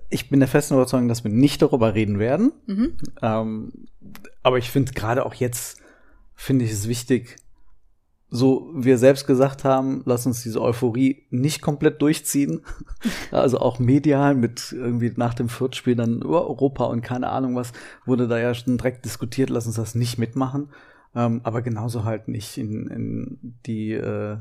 Ich 0.09 0.30
bin 0.30 0.40
der 0.40 0.49
festen 0.49 0.75
Überzeugung, 0.75 1.09
dass 1.09 1.25
wir 1.25 1.30
nicht 1.30 1.62
darüber 1.62 1.95
reden 1.95 2.19
werden. 2.19 2.52
Mhm. 2.66 2.97
Ähm, 3.23 3.73
aber 4.42 4.59
ich 4.59 4.71
finde 4.71 4.92
gerade 4.92 5.26
auch 5.26 5.35
jetzt, 5.35 5.80
finde 6.35 6.64
ich 6.64 6.73
es 6.73 6.88
wichtig, 6.88 7.37
so 8.30 8.71
wir 8.75 8.97
selbst 8.97 9.26
gesagt 9.26 9.64
haben, 9.64 10.02
lass 10.07 10.25
uns 10.25 10.42
diese 10.42 10.62
Euphorie 10.62 11.26
nicht 11.30 11.61
komplett 11.61 12.00
durchziehen. 12.00 12.62
Also 13.33 13.59
auch 13.59 13.78
medial 13.78 14.35
mit 14.35 14.73
irgendwie 14.73 15.12
nach 15.16 15.35
dem 15.35 15.49
Viertspiel 15.49 15.95
dann 15.95 16.21
über 16.21 16.47
Europa 16.47 16.85
und 16.85 17.00
keine 17.00 17.30
Ahnung 17.30 17.57
was, 17.57 17.73
wurde 18.04 18.28
da 18.28 18.38
ja 18.38 18.52
schon 18.54 18.76
direkt 18.76 19.04
diskutiert, 19.04 19.50
lass 19.50 19.66
uns 19.66 19.76
das 19.76 19.95
nicht 19.95 20.19
mitmachen. 20.19 20.69
Ähm, 21.14 21.40
aber 21.45 21.62
genauso 21.62 22.04
halt 22.04 22.28
nicht 22.28 22.59
in, 22.59 22.87
in 22.88 23.54
die 23.66 23.92
äh, 23.92 24.38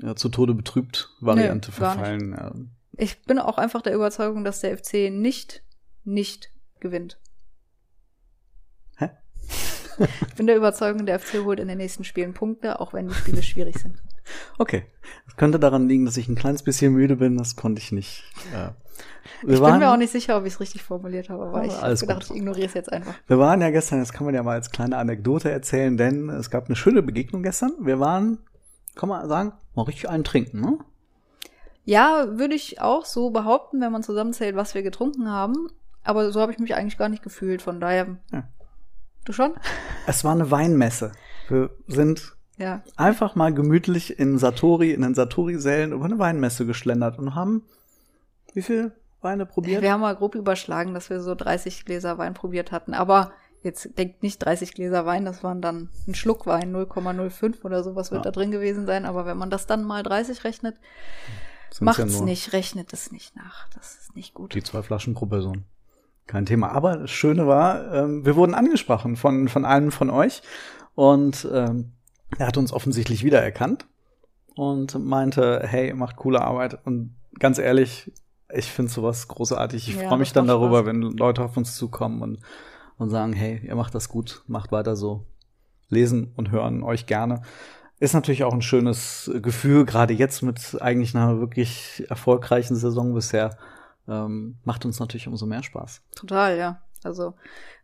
ja, 0.00 0.14
zu 0.16 0.28
Tode 0.28 0.54
betrübt 0.54 1.10
Variante 1.20 1.70
Nee, 1.70 1.76
verfallen. 1.76 2.32
Ja. 2.32 2.52
Ich 2.98 3.22
bin 3.24 3.38
auch 3.38 3.58
einfach 3.58 3.82
der 3.82 3.94
Überzeugung, 3.94 4.44
dass 4.44 4.60
der 4.60 4.76
FC 4.76 5.10
nicht, 5.10 5.62
nicht 6.04 6.50
gewinnt. 6.80 7.18
Hä? 8.96 9.10
Ich 10.28 10.34
bin 10.34 10.46
der 10.46 10.56
Überzeugung, 10.56 11.06
der 11.06 11.18
FC 11.18 11.44
holt 11.44 11.60
in 11.60 11.68
den 11.68 11.78
nächsten 11.78 12.04
Spielen 12.04 12.34
Punkte, 12.34 12.80
auch 12.80 12.92
wenn 12.92 13.08
die 13.08 13.14
Spiele 13.14 13.42
schwierig 13.42 13.78
sind. 13.78 13.96
Okay. 14.58 14.84
Das 15.26 15.36
könnte 15.36 15.58
daran 15.60 15.88
liegen, 15.88 16.04
dass 16.04 16.16
ich 16.16 16.28
ein 16.28 16.34
kleines 16.34 16.62
bisschen 16.62 16.92
müde 16.92 17.16
bin. 17.16 17.36
Das 17.36 17.54
konnte 17.56 17.80
ich 17.80 17.92
nicht. 17.92 18.24
Äh, 18.52 18.70
wir, 19.46 19.54
Ich 19.54 19.60
waren, 19.60 19.72
bin 19.78 19.80
mir 19.88 19.92
auch 19.92 19.96
nicht 19.98 20.10
sicher, 20.12 20.36
ob 20.38 20.44
ich 20.46 20.54
es 20.54 20.60
richtig 20.60 20.82
formuliert 20.82 21.28
habe, 21.28 21.44
aber 21.46 21.58
Ah, 21.60 21.64
ich 21.64 21.72
habe 21.74 21.82
alles 21.82 22.00
gedacht, 22.00 22.22
gut. 22.26 22.30
ich 22.30 22.36
ignoriere 22.38 22.66
es 22.66 22.74
jetzt 22.74 22.92
einfach. 22.92 23.14
wir 23.26 23.38
waren 23.38 23.60
ja 23.60 23.70
gestern, 23.70 24.00
das 24.00 24.12
kann 24.12 24.24
man 24.24 24.34
ja 24.34 24.42
mal 24.42 24.54
als 24.54 24.70
kleine 24.70 24.96
Anekdote 24.96 25.50
erzählen, 25.50 25.96
denn 25.96 26.28
es 26.30 26.50
gab 26.50 26.66
eine 26.66 26.76
schöne 26.76 27.02
Begegnung 27.02 27.42
gestern. 27.42 27.72
Wir 27.80 28.00
waren, 28.00 28.38
kann 28.96 29.08
man 29.08 29.28
sagen, 29.28 29.52
mal 29.74 29.82
richtig 29.82 30.08
einen 30.08 30.24
trinken, 30.24 30.60
ne? 30.60 30.78
Ja, 31.84 32.26
würde 32.38 32.54
ich 32.56 32.80
auch 32.80 33.04
so 33.04 33.30
behaupten, 33.30 33.80
wenn 33.80 33.92
man 33.92 34.02
zusammenzählt, 34.02 34.56
was 34.56 34.74
wir 34.74 34.82
getrunken 34.82 35.30
haben. 35.30 35.68
Aber 36.02 36.32
so 36.32 36.40
habe 36.40 36.50
ich 36.50 36.58
mich 36.58 36.74
eigentlich 36.74 36.98
gar 36.98 37.08
nicht 37.08 37.22
gefühlt. 37.22 37.62
Von 37.62 37.78
daher. 37.78 38.16
Ja. 38.32 38.48
Du 39.24 39.32
schon? 39.32 39.52
Es 40.06 40.24
war 40.24 40.32
eine 40.32 40.50
Weinmesse. 40.50 41.12
Wir 41.48 41.70
sind 41.86 42.36
Ja. 42.56 42.82
einfach 42.96 43.36
mal 43.36 43.54
gemütlich 43.54 44.18
in 44.18 44.38
Satori, 44.38 44.90
in 44.92 45.02
den 45.02 45.14
Satori-Sälen 45.14 45.92
über 45.92 46.04
eine 46.06 46.18
Weinmesse 46.18 46.66
geschlendert 46.66 47.18
und 47.18 47.34
haben 47.36 47.62
wie 48.54 48.62
viel 48.62 48.92
Weine 49.20 49.46
probiert? 49.46 49.82
Wir 49.82 49.92
haben 49.92 50.00
mal 50.00 50.16
grob 50.16 50.34
überschlagen, 50.34 50.94
dass 50.94 51.10
wir 51.10 51.20
so 51.20 51.34
30 51.34 51.84
Gläser 51.84 52.18
Wein 52.18 52.34
probiert 52.34 52.72
hatten. 52.72 52.94
Aber 52.94 53.32
jetzt 53.62 53.96
denkt 53.98 54.22
nicht 54.22 54.38
30 54.38 54.74
Gläser 54.74 55.06
Wein, 55.06 55.24
das 55.24 55.42
waren 55.42 55.60
dann 55.60 55.88
ein 56.06 56.14
Schluck 56.14 56.46
Wein, 56.46 56.72
0,05 56.74 57.64
oder 57.64 57.82
sowas 57.82 58.10
wird 58.10 58.24
Ja. 58.24 58.30
da 58.30 58.30
drin 58.30 58.50
gewesen 58.50 58.86
sein. 58.86 59.04
Aber 59.04 59.26
wenn 59.26 59.36
man 59.38 59.50
das 59.50 59.66
dann 59.66 59.84
mal 59.84 60.02
30 60.02 60.44
rechnet, 60.44 60.76
Sind's 61.70 61.80
macht's 61.80 62.18
ja 62.20 62.24
nicht, 62.24 62.52
rechnet 62.52 62.92
es 62.92 63.10
nicht 63.12 63.34
nach. 63.36 63.68
Das 63.74 63.96
ist 63.96 64.14
nicht 64.16 64.34
gut. 64.34 64.54
Die 64.54 64.62
zwei 64.62 64.82
Flaschen 64.82 65.14
pro 65.14 65.26
Person. 65.26 65.64
Kein 66.26 66.46
Thema. 66.46 66.70
Aber 66.72 66.96
das 66.96 67.10
Schöne 67.10 67.46
war, 67.46 67.92
ähm, 67.92 68.24
wir 68.24 68.36
wurden 68.36 68.54
angesprochen 68.54 69.16
von, 69.16 69.48
von 69.48 69.64
einem 69.64 69.92
von 69.92 70.10
euch 70.10 70.42
und 70.94 71.46
ähm, 71.52 71.92
er 72.38 72.48
hat 72.48 72.56
uns 72.56 72.72
offensichtlich 72.72 73.22
wiedererkannt 73.24 73.86
und 74.56 74.98
meinte, 75.04 75.62
hey, 75.64 75.92
macht 75.92 76.16
coole 76.16 76.40
Arbeit 76.40 76.78
und 76.84 77.14
ganz 77.38 77.58
ehrlich, 77.58 78.10
ich 78.52 78.70
finde 78.72 78.90
sowas 78.90 79.28
großartig. 79.28 79.88
Ich 79.88 79.96
Ja, 80.00 80.08
freue 80.08 80.18
mich 80.18 80.32
dann 80.32 80.46
macht 80.46 80.54
darüber, 80.54 80.78
Spaß. 80.78 80.86
wenn 80.86 81.02
Leute 81.02 81.42
auf 81.44 81.56
uns 81.56 81.76
zukommen 81.76 82.22
und, 82.22 82.38
und 82.98 83.10
sagen, 83.10 83.32
hey, 83.32 83.60
ihr 83.64 83.74
macht 83.74 83.94
das 83.94 84.08
gut, 84.08 84.42
macht 84.46 84.72
weiter 84.72 84.96
so. 84.96 85.26
Lesen 85.88 86.32
und 86.36 86.50
hören 86.50 86.82
euch 86.82 87.06
gerne. 87.06 87.42
Ist 87.98 88.14
natürlich 88.14 88.44
auch 88.44 88.52
ein 88.52 88.62
schönes 88.62 89.30
Gefühl, 89.42 89.84
gerade 89.84 90.12
jetzt 90.14 90.42
mit 90.42 90.76
eigentlich 90.80 91.14
einer 91.14 91.40
wirklich 91.40 92.04
erfolgreichen 92.08 92.74
Saison 92.74 93.14
bisher. 93.14 93.56
Ähm, 94.08 94.58
macht 94.64 94.84
uns 94.84 94.98
natürlich 94.98 95.28
umso 95.28 95.46
mehr 95.46 95.62
Spaß. 95.62 96.02
Total, 96.14 96.58
ja. 96.58 96.82
Also, 97.04 97.34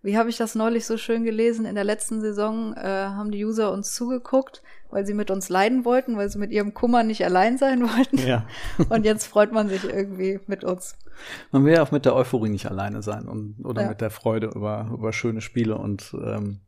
wie 0.02 0.16
habe 0.16 0.30
ich 0.30 0.36
das 0.36 0.54
neulich 0.54 0.86
so 0.86 0.96
schön 0.96 1.24
gelesen? 1.24 1.64
In 1.66 1.74
der 1.74 1.84
letzten 1.84 2.20
Saison 2.20 2.74
äh, 2.74 2.80
haben 2.80 3.30
die 3.30 3.44
User 3.44 3.72
uns 3.72 3.94
zugeguckt, 3.94 4.62
weil 4.90 5.06
sie 5.06 5.14
mit 5.14 5.30
uns 5.30 5.48
leiden 5.48 5.84
wollten, 5.84 6.16
weil 6.16 6.28
sie 6.28 6.38
mit 6.38 6.50
ihrem 6.52 6.74
Kummer 6.74 7.02
nicht 7.02 7.24
allein 7.24 7.58
sein 7.58 7.82
wollten. 7.88 8.18
Ja. 8.18 8.46
Und 8.88 9.04
jetzt 9.04 9.26
freut 9.26 9.52
man 9.52 9.68
sich 9.68 9.84
irgendwie 9.84 10.40
mit 10.46 10.64
uns. 10.64 10.96
Man 11.50 11.64
will 11.64 11.74
ja 11.74 11.82
auch 11.82 11.90
mit 11.92 12.04
der 12.04 12.16
Euphorie 12.16 12.48
nicht 12.48 12.66
alleine 12.66 13.02
sein 13.02 13.28
und, 13.28 13.56
oder 13.64 13.82
Ja. 13.82 13.88
mit 13.90 14.00
der 14.00 14.10
Freude 14.10 14.48
über, 14.48 14.88
über 14.92 15.12
schöne 15.12 15.40
Spiele 15.40 15.76
und, 15.76 16.14
ähm, 16.14 16.60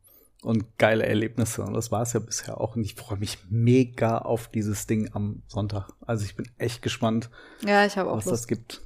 und 0.43 0.77
geile 0.77 1.05
Erlebnisse. 1.05 1.63
Und 1.63 1.73
das 1.73 1.91
war 1.91 2.03
es 2.03 2.13
ja 2.13 2.19
bisher 2.19 2.61
auch. 2.61 2.75
Und 2.75 2.83
ich 2.83 2.93
freue 2.95 3.17
mich 3.17 3.39
mega 3.49 4.19
auf 4.19 4.47
dieses 4.47 4.85
Ding 4.87 5.09
am 5.13 5.41
Sonntag. 5.47 5.89
Also 6.05 6.23
ich 6.25 6.35
bin 6.35 6.47
echt 6.59 6.81
gespannt, 6.83 7.29
Ja, 7.65 7.85
ich 7.85 7.97
habe 7.97 8.11
auch 8.11 8.17
was 8.17 8.25
das 8.25 8.31
Lust. 8.31 8.47
gibt. 8.47 8.81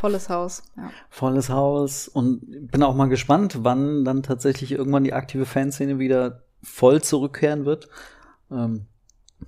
Volles 0.00 0.28
Haus. 0.28 0.62
Ja. 0.76 0.90
volles 1.10 1.48
Haus 1.48 2.08
und 2.08 2.70
bin 2.70 2.82
auch 2.82 2.94
mal 2.94 3.08
gespannt, 3.08 3.58
wann 3.62 4.04
dann 4.04 4.22
tatsächlich 4.22 4.72
irgendwann 4.72 5.04
die 5.04 5.12
aktive 5.12 5.46
Fanszene 5.46 5.98
wieder 5.98 6.42
voll 6.62 7.02
zurückkehren 7.02 7.64
wird. 7.64 7.88
Ähm, 8.50 8.86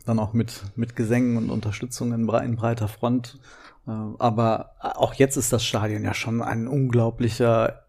dann 0.04 0.18
auch 0.18 0.32
mit, 0.32 0.62
mit 0.74 0.96
Gesängen 0.96 1.36
und 1.36 1.50
Unterstützung 1.50 2.12
in, 2.12 2.28
in 2.28 2.56
breiter 2.56 2.88
Front. 2.88 3.38
Äh, 3.86 3.90
aber 3.90 4.72
auch 4.80 5.14
jetzt 5.14 5.36
ist 5.36 5.52
das 5.52 5.64
Stadion 5.64 6.04
ja 6.04 6.14
schon 6.14 6.42
ein 6.42 6.68
unglaublicher 6.68 7.86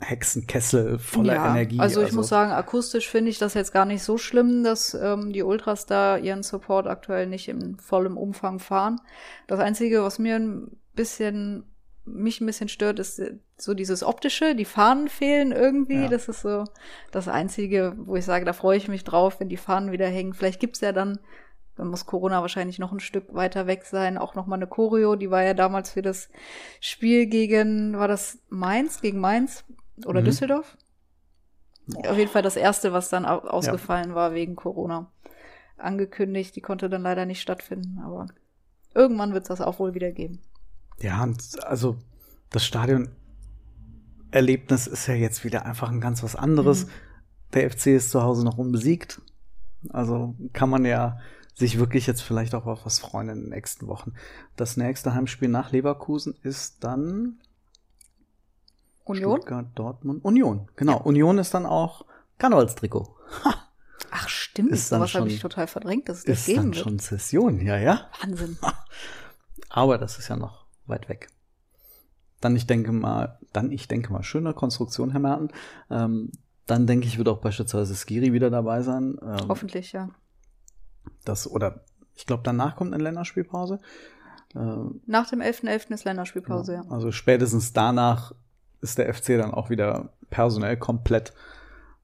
Hexenkessel 0.00 0.98
voller 0.98 1.34
ja, 1.34 1.50
Energie. 1.50 1.78
Also 1.78 2.02
ich 2.02 2.12
muss 2.12 2.28
sagen, 2.28 2.52
akustisch 2.52 3.08
finde 3.08 3.30
ich 3.30 3.38
das 3.38 3.54
jetzt 3.54 3.72
gar 3.72 3.84
nicht 3.84 4.02
so 4.02 4.16
schlimm, 4.16 4.64
dass 4.64 4.94
ähm, 4.94 5.32
die 5.32 5.42
Ultras 5.42 5.84
da 5.86 6.16
ihren 6.16 6.42
Support 6.42 6.86
aktuell 6.86 7.26
nicht 7.26 7.48
in 7.48 7.76
vollem 7.76 8.16
Umfang 8.16 8.58
fahren. 8.58 9.00
Das 9.46 9.60
Einzige, 9.60 10.02
was 10.02 10.18
mir 10.18 10.36
ein 10.36 10.79
bisschen 10.94 11.64
mich 12.04 12.40
ein 12.40 12.46
bisschen 12.46 12.68
stört, 12.68 12.98
ist 12.98 13.22
so 13.56 13.74
dieses 13.74 14.02
optische, 14.02 14.54
die 14.56 14.64
Fahnen 14.64 15.08
fehlen 15.08 15.52
irgendwie. 15.52 16.02
Ja. 16.02 16.08
Das 16.08 16.28
ist 16.28 16.40
so 16.40 16.64
das 17.12 17.28
Einzige, 17.28 17.94
wo 17.98 18.16
ich 18.16 18.24
sage, 18.24 18.44
da 18.44 18.52
freue 18.52 18.76
ich 18.78 18.88
mich 18.88 19.04
drauf, 19.04 19.38
wenn 19.38 19.48
die 19.48 19.56
Fahnen 19.58 19.92
wieder 19.92 20.08
hängen. 20.08 20.32
Vielleicht 20.34 20.60
gibt's 20.60 20.80
ja 20.80 20.92
dann, 20.92 21.20
dann 21.76 21.88
muss 21.88 22.06
Corona 22.06 22.40
wahrscheinlich 22.40 22.78
noch 22.78 22.90
ein 22.90 23.00
Stück 23.00 23.32
weiter 23.34 23.66
weg 23.66 23.84
sein, 23.84 24.18
auch 24.18 24.34
noch 24.34 24.46
mal 24.46 24.56
eine 24.56 24.66
Choreo. 24.66 25.14
Die 25.14 25.30
war 25.30 25.42
ja 25.44 25.54
damals 25.54 25.90
für 25.92 26.02
das 26.02 26.30
Spiel 26.80 27.26
gegen, 27.26 27.96
war 27.96 28.08
das 28.08 28.38
Mainz, 28.48 29.00
gegen 29.02 29.20
Mainz 29.20 29.64
oder 30.06 30.20
Mhm. 30.22 30.24
Düsseldorf? 30.24 30.76
Auf 32.08 32.16
jeden 32.16 32.30
Fall 32.30 32.42
das 32.42 32.56
erste, 32.56 32.92
was 32.92 33.08
dann 33.10 33.24
au- 33.26 33.40
ausgefallen 33.40 34.14
war 34.14 34.32
wegen 34.34 34.56
Corona. 34.56 35.12
Angekündigt, 35.76 36.56
die 36.56 36.60
konnte 36.60 36.88
dann 36.88 37.02
leider 37.02 37.26
nicht 37.26 37.40
stattfinden, 37.40 38.00
aber 38.04 38.26
irgendwann 38.94 39.32
wird 39.32 39.44
es 39.44 39.48
das 39.48 39.60
auch 39.60 39.78
wohl 39.78 39.94
wieder 39.94 40.10
geben. 40.12 40.40
Ja, 41.02 41.22
und 41.22 41.64
also 41.64 41.96
das 42.50 42.64
Stadionerlebnis 42.64 44.86
ist 44.86 45.06
ja 45.06 45.14
jetzt 45.14 45.44
wieder 45.44 45.64
einfach 45.64 45.90
ein 45.90 46.00
ganz 46.00 46.22
was 46.22 46.36
anderes. 46.36 46.86
Mhm. 46.86 46.90
Der 47.54 47.70
FC 47.70 47.86
ist 47.88 48.10
zu 48.10 48.22
Hause 48.22 48.44
noch 48.44 48.58
unbesiegt. 48.58 49.20
Also 49.88 50.34
kann 50.52 50.68
man 50.68 50.84
ja 50.84 51.18
sich 51.54 51.78
wirklich 51.78 52.06
jetzt 52.06 52.22
vielleicht 52.22 52.54
auch 52.54 52.66
auf 52.66 52.86
was 52.86 52.98
freuen 52.98 53.28
in 53.28 53.40
den 53.42 53.50
nächsten 53.50 53.86
Wochen. 53.86 54.14
Das 54.56 54.76
nächste 54.76 55.14
Heimspiel 55.14 55.48
nach 55.48 55.72
Leverkusen 55.72 56.34
ist 56.42 56.84
dann 56.84 57.38
Union? 59.04 59.38
Stuttgart, 59.38 59.66
Dortmund, 59.74 60.24
Union. 60.24 60.68
Genau, 60.76 61.00
Union 61.02 61.38
ist 61.38 61.54
dann 61.54 61.66
auch 61.66 62.04
Karnevalstrikot. 62.38 63.16
Ach 64.10 64.28
stimmt, 64.28 64.72
Ist 64.72 64.90
dann 64.90 65.00
sowas 65.00 65.14
habe 65.14 65.28
ich 65.28 65.40
total 65.40 65.66
verdrängt, 65.66 66.08
dass 66.08 66.18
es 66.18 66.24
das 66.24 66.38
Ist 66.40 66.46
geben 66.46 66.56
dann 66.56 66.74
wird. 66.74 66.84
schon 66.84 66.98
Session, 66.98 67.60
ja, 67.60 67.76
ja. 67.76 68.08
Wahnsinn. 68.20 68.58
Aber 69.68 69.98
das 69.98 70.18
ist 70.18 70.28
ja 70.28 70.36
noch 70.36 70.66
weit 70.86 71.08
weg. 71.08 71.28
Dann, 72.40 72.56
ich 72.56 72.66
denke 72.66 72.92
mal, 72.92 73.38
dann, 73.52 73.70
ich 73.70 73.86
denke 73.88 74.12
mal, 74.12 74.22
schöne 74.22 74.54
Konstruktion, 74.54 75.10
Herr 75.10 75.20
Merten. 75.20 75.48
Ähm, 75.90 76.30
dann 76.66 76.86
denke 76.86 77.06
ich, 77.06 77.18
wird 77.18 77.28
auch 77.28 77.38
beispielsweise 77.40 77.94
Skiri 77.94 78.32
wieder 78.32 78.48
dabei 78.50 78.82
sein. 78.82 79.18
Ähm, 79.22 79.48
Hoffentlich, 79.48 79.92
ja. 79.92 80.08
Das, 81.24 81.50
oder 81.50 81.80
ich 82.14 82.26
glaube, 82.26 82.42
danach 82.44 82.76
kommt 82.76 82.94
eine 82.94 83.02
Länderspielpause. 83.02 83.80
Ähm, 84.54 85.00
Nach 85.06 85.28
dem 85.28 85.40
11.11. 85.40 85.92
ist 85.92 86.04
Länderspielpause, 86.04 86.74
ja. 86.74 86.84
Also 86.88 87.12
spätestens 87.12 87.72
danach 87.72 88.32
ist 88.80 88.98
der 88.98 89.12
FC 89.12 89.36
dann 89.38 89.52
auch 89.52 89.68
wieder 89.70 90.12
personell 90.30 90.76
komplett. 90.76 91.34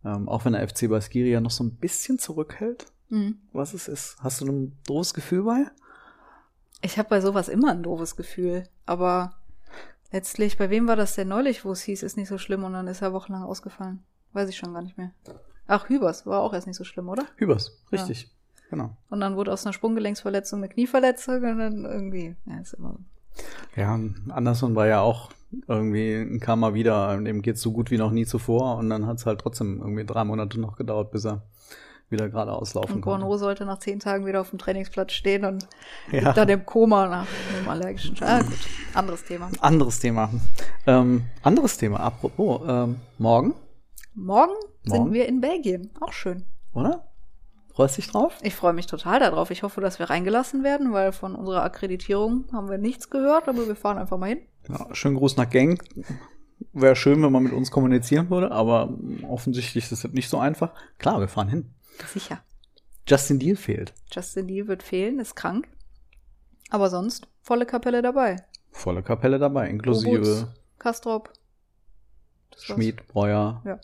Ähm, 0.05 0.29
auch 0.29 0.45
wenn 0.45 0.53
der 0.53 0.69
FC 0.69 0.89
bei 0.89 1.01
Skiri 1.01 1.31
ja 1.31 1.41
noch 1.41 1.51
so 1.51 1.65
ein 1.65 1.77
bisschen 1.77 2.19
zurückhält, 2.19 2.87
Mhm. 3.09 3.37
was 3.53 3.73
es 3.73 3.87
ist. 3.89 4.17
Hast 4.21 4.41
du 4.41 4.47
ein 4.47 4.77
doofes 4.87 5.15
Gefühl 5.15 5.45
bei? 5.45 5.67
Ich 6.83 6.99
habe 6.99 7.09
bei 7.09 7.21
sowas 7.21 7.49
immer 7.49 7.71
ein 7.71 7.83
doofes 7.83 8.17
Gefühl, 8.17 8.65
aber 8.85 9.35
letztlich, 10.13 10.59
bei 10.59 10.71
wem 10.71 10.87
war 10.87 10.97
das 10.97 11.15
denn 11.15 11.29
neulich, 11.29 11.65
wo 11.65 11.73
es 11.73 11.83
hieß, 11.83 12.03
ist 12.03 12.17
nicht 12.17 12.29
so 12.29 12.39
schlimm 12.39 12.65
und 12.65 12.75
dann 12.75 12.87
ist 12.87 13.03
er 13.03 13.13
wochenlang 13.13 13.43
ausgefallen? 13.43 14.03
Weiß 14.33 14.49
ich 14.49 14.57
schon 14.57 14.75
gar 14.75 14.83
nicht 14.83 14.99
mehr. 14.99 15.13
Ach, 15.67 15.89
Hübers 15.89 16.27
war 16.27 16.41
auch 16.41 16.53
erst 16.53 16.67
nicht 16.67 16.77
so 16.77 16.85
schlimm, 16.85 17.09
oder? 17.09 17.25
Hübers, 17.37 17.83
richtig. 17.91 18.31
Genau. 18.71 18.97
Und 19.11 19.21
dann 19.21 19.37
wurde 19.37 19.53
aus 19.53 19.65
einer 19.65 19.73
Sprunggelenksverletzung 19.73 20.61
eine 20.61 20.69
Knieverletzung 20.69 21.37
und 21.37 21.59
dann 21.59 21.85
irgendwie, 21.85 22.37
ja, 22.47 22.59
ist 22.61 22.75
immer 22.75 22.93
so. 22.93 22.99
Ja, 23.81 23.99
Anderson 24.29 24.75
war 24.75 24.87
ja 24.87 25.01
auch 25.01 25.31
irgendwie, 25.69 26.39
kam 26.41 26.61
mal 26.61 26.75
wieder, 26.75 27.17
dem 27.19 27.43
geht's 27.43 27.63
so 27.63 27.73
gut 27.73 27.91
wie 27.91 27.99
noch 27.99 28.11
nie 28.11 28.27
zuvor 28.27 28.77
und 28.77 28.91
dann 28.91 29.07
hat's 29.07 29.27
halt 29.27 29.41
trotzdem 29.41 29.81
irgendwie 29.81 30.05
drei 30.05 30.25
Monate 30.25 30.61
noch 30.61 30.77
gedauert, 30.77 31.11
bis 31.11 31.27
er 31.27 31.43
wieder 32.11 32.29
gerade 32.29 32.53
auslaufen 32.53 32.97
Und 32.97 33.01
konnte. 33.01 33.39
Sollte 33.39 33.65
nach 33.65 33.79
zehn 33.79 33.99
Tagen 34.01 34.27
wieder 34.27 34.41
auf 34.41 34.51
dem 34.51 34.59
Trainingsplatz 34.59 35.13
stehen 35.13 35.45
und 35.45 35.67
Ja. 36.13 36.33
dann 36.33 36.49
im 36.49 36.65
Koma 36.65 37.07
nach 37.09 37.27
einem 37.59 37.69
allergischen 37.69 38.17
Schock. 38.17 38.29
Ah, 38.29 38.43
gut, 38.43 38.59
anderes 38.95 39.25
Thema. 39.25 39.51
Anderes 39.61 39.99
Thema. 39.99 40.31
Ähm, 40.87 41.25
anderes 41.43 41.77
Thema, 41.79 42.01
apropos, 42.01 42.61
ähm, 42.69 42.97
morgen, 43.19 43.55
Morgen, 44.15 44.55
sind 44.85 45.13
wir 45.13 45.27
in 45.29 45.41
Belgien. 45.41 45.91
Auch 46.01 46.13
schön. 46.13 46.45
oder? 46.73 47.09
Freust 47.75 47.99
dich 47.99 48.09
drauf? 48.11 48.33
Ich 48.41 48.55
freue 48.55 48.73
mich 48.73 48.87
total 48.87 49.21
darauf. 49.21 49.51
Ich 49.51 49.63
hoffe, 49.63 49.83
dass 49.83 49.99
wir 49.99 50.09
reingelassen 50.09 50.65
werden, 50.65 50.95
weil 50.95 51.13
von 51.13 51.35
unserer 51.35 51.63
Akkreditierung 51.63 52.47
haben 52.53 52.71
wir 52.71 52.79
nichts 52.79 53.11
gehört, 53.11 53.49
aber 53.49 53.67
wir 53.69 53.77
fahren 53.77 53.99
einfach 53.99 54.17
mal 54.17 54.31
hin. 54.31 54.39
Ja, 54.69 54.87
schönen 54.95 55.17
Gruß 55.17 55.37
nach 55.37 55.51
Genk. 55.51 55.85
Wäre 56.73 56.97
schön, 56.97 57.23
wenn 57.23 57.31
man 57.33 57.43
mit 57.43 57.53
uns 57.53 57.71
kommunizieren 57.71 58.31
würde, 58.31 58.51
aber 58.51 58.89
offensichtlich 59.29 59.85
ist 59.85 59.93
das 60.05 60.11
nicht 60.13 60.31
so 60.31 60.39
einfach. 60.39 60.73
Klar, 60.97 61.21
wir 61.21 61.29
fahren 61.29 61.49
hin. 61.49 61.75
Sicher. 62.07 62.41
Justin 63.09 63.39
Deal 63.39 63.57
fehlt. 63.57 63.95
Justin 64.13 64.49
Deal 64.49 64.67
wird 64.67 64.83
fehlen, 64.83 65.19
ist 65.21 65.35
krank. 65.37 65.69
Aber 66.71 66.91
sonst 66.91 67.29
volle 67.43 67.67
Kapelle 67.67 68.03
dabei. 68.03 68.37
Volle 68.73 69.03
Kapelle 69.03 69.39
dabei, 69.39 69.69
inklusive 69.71 70.11
Obutz, 70.17 70.47
Kastrop. 70.79 71.33
Schmied, 72.59 73.07
Breuer. 73.07 73.63
Ja. 73.65 73.79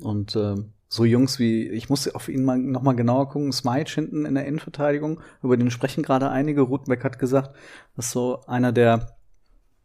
Und 0.00 0.36
ähm, 0.36 0.72
so 0.88 1.04
Jungs 1.04 1.38
wie, 1.38 1.68
ich 1.68 1.88
muss 1.88 2.06
auf 2.14 2.28
ihn 2.28 2.44
mal 2.44 2.58
noch 2.58 2.82
mal 2.82 2.94
genauer 2.94 3.28
gucken, 3.28 3.52
Smice 3.52 3.94
hinten 3.94 4.24
in 4.26 4.34
der 4.34 4.46
Innenverteidigung, 4.46 5.20
über 5.42 5.56
den 5.56 5.70
sprechen 5.70 6.02
gerade 6.02 6.30
einige. 6.30 6.60
Rutenbeck 6.62 7.02
hat 7.02 7.18
gesagt, 7.18 7.54
das 7.96 8.06
ist 8.06 8.12
so 8.12 8.42
einer 8.46 8.72
der, 8.72 9.16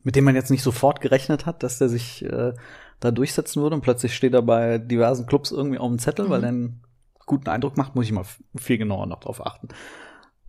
mit 0.04 0.16
dem 0.16 0.26
man 0.26 0.36
jetzt 0.36 0.52
nicht 0.52 0.64
sofort 0.64 1.02
gerechnet 1.02 1.46
hat, 1.46 1.64
dass 1.64 1.78
der 1.78 1.90
sich 1.90 2.24
äh, 2.26 2.54
da 3.00 3.12
durchsetzen 3.12 3.62
würde. 3.62 3.76
Und 3.76 3.82
plötzlich 3.82 4.16
steht 4.16 4.34
er 4.34 4.42
bei 4.42 4.78
diversen 4.78 5.26
Clubs 5.28 5.52
irgendwie 5.52 5.78
auf 5.80 5.88
dem 5.90 6.00
Zettel, 6.00 6.30
weil 6.30 6.40
Mhm. 6.40 6.44
er 6.46 6.50
einen 6.50 6.84
guten 7.32 7.50
Eindruck 7.50 7.78
macht, 7.78 7.96
muss 7.96 8.06
ich 8.06 8.12
mal 8.12 8.26
viel 8.56 8.78
genauer 8.78 9.06
noch 9.06 9.22
drauf 9.22 9.46
achten. 9.46 9.70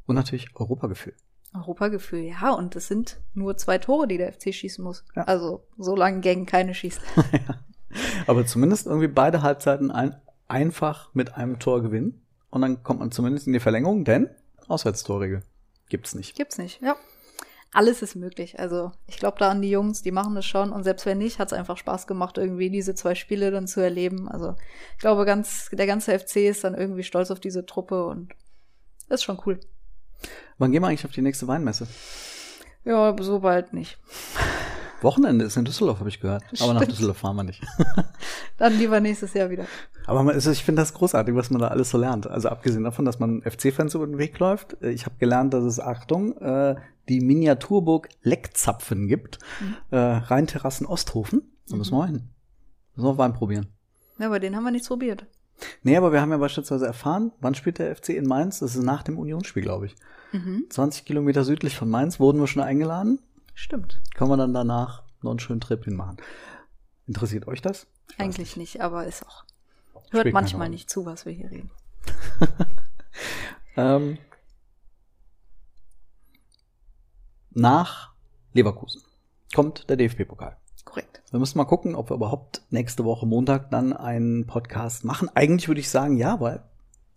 Und 0.06 0.16
natürlich 0.16 0.48
Europagefühl. 0.54 1.14
Europagefühl, 1.54 2.20
ja. 2.20 2.50
Und 2.50 2.74
es 2.76 2.88
sind 2.88 3.20
nur 3.34 3.56
zwei 3.56 3.78
Tore, 3.78 4.08
die 4.08 4.18
der 4.18 4.32
FC 4.32 4.52
schießen 4.52 4.82
muss. 4.82 5.04
Ja. 5.14 5.24
Also, 5.24 5.64
so 5.78 5.94
lange 5.94 6.20
Gang 6.20 6.48
keine 6.48 6.74
schießt. 6.74 7.00
Aber 8.26 8.44
zumindest 8.46 8.86
irgendwie 8.86 9.08
beide 9.08 9.42
Halbzeiten 9.42 9.90
ein, 9.90 10.16
einfach 10.48 11.14
mit 11.14 11.34
einem 11.34 11.58
Tor 11.58 11.82
gewinnen. 11.82 12.20
Und 12.50 12.62
dann 12.62 12.82
kommt 12.82 13.00
man 13.00 13.12
zumindest 13.12 13.46
in 13.46 13.52
die 13.52 13.60
Verlängerung, 13.60 14.04
denn 14.04 14.28
Auswärtstorregel 14.66 15.42
gibt's 15.88 16.14
nicht. 16.14 16.36
Gibt's 16.36 16.58
nicht, 16.58 16.82
ja. 16.82 16.96
Alles 17.74 18.02
ist 18.02 18.16
möglich. 18.16 18.58
Also, 18.58 18.92
ich 19.06 19.16
glaube 19.16 19.38
da 19.38 19.50
an 19.50 19.62
die 19.62 19.70
Jungs, 19.70 20.02
die 20.02 20.10
machen 20.10 20.34
das 20.34 20.44
schon. 20.44 20.72
Und 20.72 20.84
selbst 20.84 21.06
wenn 21.06 21.18
nicht, 21.18 21.38
hat's 21.38 21.54
einfach 21.54 21.78
Spaß 21.78 22.06
gemacht, 22.06 22.36
irgendwie 22.36 22.68
diese 22.68 22.94
zwei 22.94 23.14
Spiele 23.14 23.50
dann 23.50 23.66
zu 23.66 23.80
erleben. 23.80 24.28
Also, 24.28 24.56
ich 24.92 24.98
glaube, 24.98 25.24
ganz, 25.24 25.70
der 25.72 25.86
ganze 25.86 26.18
FC 26.18 26.36
ist 26.36 26.64
dann 26.64 26.74
irgendwie 26.74 27.02
stolz 27.02 27.30
auf 27.30 27.40
diese 27.40 27.64
Truppe 27.64 28.04
und 28.06 28.34
ist 29.08 29.24
schon 29.24 29.40
cool. 29.46 29.58
Wann 30.58 30.70
gehen 30.70 30.82
wir 30.82 30.88
eigentlich 30.88 31.06
auf 31.06 31.12
die 31.12 31.22
nächste 31.22 31.48
Weinmesse? 31.48 31.86
Ja, 32.84 33.16
so 33.20 33.40
bald 33.40 33.72
nicht. 33.72 33.98
Wochenende 35.04 35.44
ist 35.44 35.56
in 35.56 35.64
Düsseldorf, 35.64 35.98
habe 36.00 36.08
ich 36.08 36.20
gehört. 36.20 36.42
Aber 36.60 36.74
nach. 36.74 36.84
Düsseldorf 36.84 37.18
fahren 37.18 37.36
wir 37.36 37.44
nicht. 37.44 37.62
Dann 38.58 38.76
lieber 38.78 39.00
nächstes 39.00 39.34
Jahr 39.34 39.50
wieder. 39.50 39.64
Aber 40.06 40.22
man, 40.22 40.34
also 40.34 40.50
ich 40.50 40.64
finde 40.64 40.82
das 40.82 40.94
großartig, 40.94 41.34
was 41.34 41.50
man 41.50 41.60
da 41.60 41.68
alles 41.68 41.90
so 41.90 41.98
lernt. 41.98 42.26
Also 42.26 42.48
abgesehen 42.48 42.84
davon, 42.84 43.04
dass 43.04 43.18
man 43.18 43.42
FC-Fans 43.42 43.94
über 43.94 44.06
den 44.06 44.18
Weg 44.18 44.38
läuft. 44.38 44.76
äh, 44.82 44.90
Ich 44.90 45.06
habe 45.06 45.16
gelernt, 45.18 45.54
dass 45.54 45.64
es, 45.64 45.80
Achtung, 45.80 46.36
äh, 46.38 46.76
die 47.08 47.20
Miniaturburg 47.20 48.08
Leckzapfen 48.22 49.08
gibt. 49.08 49.38
Äh, 49.90 49.96
Rheinterrassen 49.96 50.86
Osthofen. 50.86 51.42
Da 51.68 51.76
müssen 51.76 51.92
wir 51.92 51.98
mal 51.98 52.06
hin. 52.08 52.28
Müssen 52.96 53.08
wir 53.08 53.18
Wein 53.18 53.32
probieren. 53.34 53.66
Ja, 54.18 54.26
aber 54.26 54.40
den 54.40 54.54
haben 54.56 54.64
wir 54.64 54.70
nicht 54.72 54.86
probiert. 54.86 55.26
Nee, 55.82 55.96
aber 55.96 56.12
wir 56.12 56.20
haben 56.20 56.30
ja 56.30 56.38
beispielsweise 56.38 56.86
erfahren, 56.86 57.30
wann 57.40 57.54
spielt 57.54 57.78
der 57.78 57.94
FC 57.94 58.10
in 58.10 58.26
Mainz? 58.26 58.58
Das 58.58 58.74
ist 58.74 58.82
nach 58.82 59.02
dem 59.04 59.18
Unionsspiel, 59.18 59.62
glaube 59.62 59.86
ich. 59.86 59.94
Mhm. 60.32 60.64
20 60.70 61.04
Kilometer 61.04 61.44
südlich 61.44 61.76
von 61.76 61.88
Mainz 61.88 62.18
wurden 62.18 62.40
wir 62.40 62.46
schon 62.48 62.62
eingeladen. 62.62 63.20
Stimmt. 63.54 64.00
Können 64.14 64.30
wir 64.30 64.36
dann 64.36 64.54
danach 64.54 65.02
noch 65.22 65.30
einen 65.30 65.40
schönen 65.40 65.60
Trip 65.60 65.84
hinmachen. 65.84 66.16
Interessiert 67.06 67.46
euch 67.46 67.62
das? 67.62 67.86
Ich 68.10 68.20
Eigentlich 68.20 68.56
nicht, 68.56 68.80
aber 68.80 69.06
ist 69.06 69.26
auch. 69.26 69.44
Hört 70.10 70.24
keine 70.24 70.32
manchmal 70.32 70.68
nicht 70.68 70.90
zu, 70.90 71.06
was 71.06 71.26
wir 71.26 71.32
hier 71.32 71.50
reden. 71.50 71.70
Ähm, 73.76 74.18
nach 77.50 78.12
Leverkusen 78.52 79.02
kommt 79.54 79.88
der 79.88 79.96
DFB-Pokal. 79.96 80.56
Korrekt. 80.84 81.22
Wir 81.30 81.38
müssen 81.38 81.58
mal 81.58 81.64
gucken, 81.64 81.94
ob 81.94 82.10
wir 82.10 82.16
überhaupt 82.16 82.62
nächste 82.70 83.04
Woche 83.04 83.24
Montag 83.26 83.70
dann 83.70 83.92
einen 83.92 84.46
Podcast 84.46 85.04
machen. 85.04 85.30
Eigentlich 85.34 85.68
würde 85.68 85.80
ich 85.80 85.88
sagen, 85.88 86.16
ja, 86.16 86.40
weil 86.40 86.62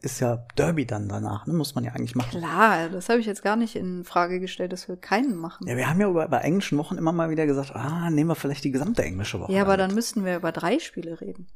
ist 0.05 0.19
ja 0.19 0.45
Derby 0.55 0.85
dann 0.85 1.09
danach, 1.09 1.47
ne? 1.47 1.53
muss 1.53 1.75
man 1.75 1.83
ja 1.83 1.91
eigentlich 1.91 2.15
machen. 2.15 2.29
Klar, 2.39 2.89
das 2.89 3.09
habe 3.09 3.19
ich 3.19 3.25
jetzt 3.25 3.41
gar 3.43 3.55
nicht 3.55 3.75
in 3.75 4.03
Frage 4.05 4.39
gestellt, 4.39 4.71
dass 4.71 4.87
wir 4.87 4.97
keinen 4.97 5.35
machen. 5.35 5.67
Ja, 5.67 5.75
wir 5.75 5.89
haben 5.89 5.99
ja 5.99 6.09
bei, 6.11 6.27
bei 6.27 6.39
englischen 6.39 6.77
Wochen 6.77 6.97
immer 6.97 7.11
mal 7.11 7.29
wieder 7.29 7.45
gesagt, 7.45 7.75
ah, 7.75 8.09
nehmen 8.09 8.29
wir 8.29 8.35
vielleicht 8.35 8.63
die 8.63 8.71
gesamte 8.71 9.03
englische 9.03 9.39
Woche. 9.39 9.51
Ja, 9.51 9.61
aber 9.63 9.75
damit. 9.77 9.91
dann 9.91 9.95
müssten 9.95 10.23
wir 10.23 10.37
über 10.37 10.51
drei 10.51 10.79
Spiele 10.79 11.19
reden. 11.19 11.47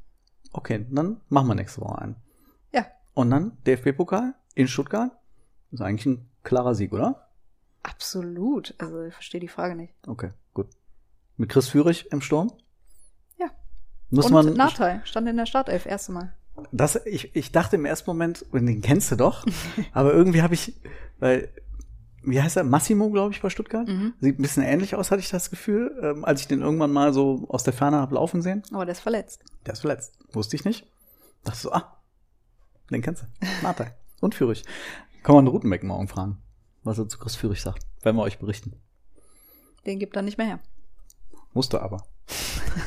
Okay, 0.51 0.85
dann 0.89 1.21
machen 1.29 1.47
wir 1.47 1.55
nächste 1.55 1.81
Woche 1.81 1.99
einen. 1.99 2.15
Ja, 2.73 2.87
Und 3.13 3.29
dann 3.29 3.57
DFB-Pokal 3.65 4.33
in 4.55 4.67
Stuttgart. 4.67 5.11
ist 5.71 5.81
eigentlich 5.81 6.05
ein 6.07 6.29
klarer 6.43 6.75
Sieg, 6.75 6.91
oder? 6.91 7.29
absolut. 7.83 8.73
Also 8.77 9.03
ich 9.03 9.13
verstehe 9.13 9.39
die 9.39 9.47
Frage 9.47 9.75
nicht. 9.75 9.93
Okay, 10.07 10.31
gut. 10.53 10.67
Mit 11.37 11.49
Chris 11.49 11.69
Führig 11.69 12.11
im 12.11 12.21
Sturm? 12.21 12.51
Ja. 13.37 13.47
Muss 14.09 14.25
Und 14.25 14.33
man. 14.33 14.53
Natei 14.53 15.01
stand 15.05 15.27
in 15.27 15.37
der 15.37 15.45
Startelf, 15.45 15.85
erste 15.85 16.11
Mal. 16.11 16.33
Das, 16.71 16.99
ich, 17.05 17.35
ich 17.35 17.51
dachte 17.51 17.75
im 17.75 17.85
ersten 17.85 18.09
Moment, 18.09 18.45
den 18.53 18.81
kennst 18.81 19.11
du 19.11 19.15
doch, 19.15 19.45
aber 19.93 20.13
irgendwie 20.13 20.41
habe 20.41 20.53
ich, 20.53 20.73
weil 21.19 21.49
wie 22.23 22.41
heißt 22.41 22.57
er? 22.57 22.63
Massimo, 22.63 23.09
glaube 23.09 23.33
ich, 23.33 23.41
bei 23.41 23.49
Stuttgart. 23.49 23.87
Mhm. 23.87 24.13
Sieht 24.19 24.39
ein 24.39 24.41
bisschen 24.41 24.63
ähnlich 24.63 24.95
aus, 24.95 25.11
hatte 25.11 25.21
ich 25.21 25.29
das 25.29 25.49
Gefühl, 25.49 25.97
ähm, 26.01 26.25
als 26.25 26.41
ich 26.41 26.47
den 26.47 26.61
irgendwann 26.61 26.91
mal 26.91 27.13
so 27.13 27.45
aus 27.49 27.63
der 27.63 27.73
Ferne 27.73 27.97
habe 27.97 28.15
laufen 28.15 28.41
sehen. 28.41 28.63
Aber 28.71 28.85
der 28.85 28.93
ist 28.93 28.99
verletzt. 28.99 29.43
Der 29.65 29.73
ist 29.73 29.81
verletzt. 29.81 30.17
Wusste 30.33 30.55
ich 30.55 30.65
nicht. 30.65 30.85
Dachte 31.43 31.59
so, 31.59 31.71
ah, 31.71 31.97
den 32.91 33.01
kennst 33.01 33.23
du. 33.23 33.27
Martha. 33.61 33.87
Und 34.19 34.35
Führig. 34.35 34.63
Kann 35.23 35.35
man 35.35 35.47
Rutenbeck 35.47 35.83
morgen 35.83 36.07
fragen, 36.07 36.41
was 36.83 36.97
er 36.97 37.07
zu 37.07 37.17
Chris 37.17 37.35
Führig 37.35 37.61
sagt. 37.61 37.85
Werden 38.01 38.17
wir 38.17 38.23
euch 38.23 38.39
berichten. 38.39 38.73
Den 39.85 39.99
gibt 39.99 40.15
er 40.15 40.21
nicht 40.21 40.37
mehr 40.37 40.47
her. 40.47 40.59
Musste 41.53 41.81
aber. 41.81 42.05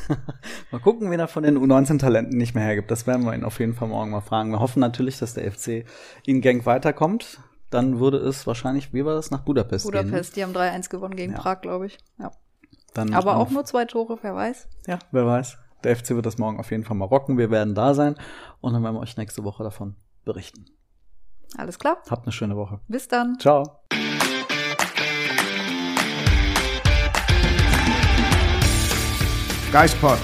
mal 0.73 0.81
gucken, 0.81 1.11
wen 1.11 1.21
er 1.21 1.29
von 1.29 1.43
den 1.43 1.59
U19-Talenten 1.59 2.37
nicht 2.37 2.55
mehr 2.55 2.65
hergibt. 2.65 2.91
Das 2.91 3.07
werden 3.07 3.25
wir 3.25 3.35
ihn 3.35 3.45
auf 3.45 3.61
jeden 3.61 3.75
Fall 3.75 3.89
morgen 3.89 4.11
mal 4.11 4.21
fragen. 4.21 4.51
Wir 4.51 4.61
hoffen 4.61 4.81
natürlich, 4.81 5.19
dass 5.19 5.35
der 5.35 5.51
FC 5.51 5.85
in 6.27 6.41
Genk 6.41 6.67
weiterkommt. 6.67 7.41
Dann 7.71 8.01
würde 8.01 8.19
es 8.19 8.47
wahrscheinlich, 8.47 8.93
wie 8.93 9.05
war 9.05 9.15
das, 9.15 9.31
nach 9.31 9.41
Budapest, 9.41 9.87
gehen. 9.91 9.95
ne? 9.95 10.03
Budapest, 10.05 10.37
die 10.37 10.43
haben 10.43 10.53
3-1 10.53 10.91
gewonnen 10.91 11.17
gegen 11.17 11.33
Ja. 11.33 11.39
Prag, 11.39 11.61
glaube 11.63 11.87
ich. 11.87 11.99
Ja. 12.19 12.31
Dann 12.95 13.15
Aber 13.15 13.37
auch 13.37 13.51
nur 13.51 13.65
zwei 13.65 13.85
Tore, 13.87 14.19
wer 14.23 14.35
weiß. 14.35 14.69
Ja, 14.87 14.99
wer 15.11 15.27
weiß. 15.27 15.57
Der 15.85 15.97
FC 15.97 16.11
wird 16.11 16.27
das 16.27 16.37
morgen 16.39 16.59
auf 16.61 16.71
jeden 16.71 16.85
Fall 16.85 16.97
mal 16.97 17.07
rocken. 17.07 17.39
Wir 17.39 17.51
werden 17.51 17.75
da 17.75 17.95
sein 17.95 18.17
und 18.61 18.73
dann 18.75 18.83
werden 18.83 18.95
wir 18.97 19.01
euch 19.01 19.17
nächste 19.17 19.43
Woche 19.45 19.65
davon 19.65 19.97
berichten. 20.25 20.67
Alles 21.57 21.79
klar. 21.79 21.99
Habt 22.09 22.25
eine 22.27 22.33
schöne 22.33 22.57
Woche. 22.57 22.81
Bis 22.89 23.09
dann. 23.09 23.39
Ciao. 23.39 23.81
Geispod, 29.73 30.19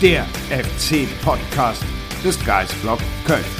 der 0.00 0.26
FC-Podcast 0.48 1.84
des 2.24 2.42
Geisblog 2.44 2.98
Köln. 3.26 3.59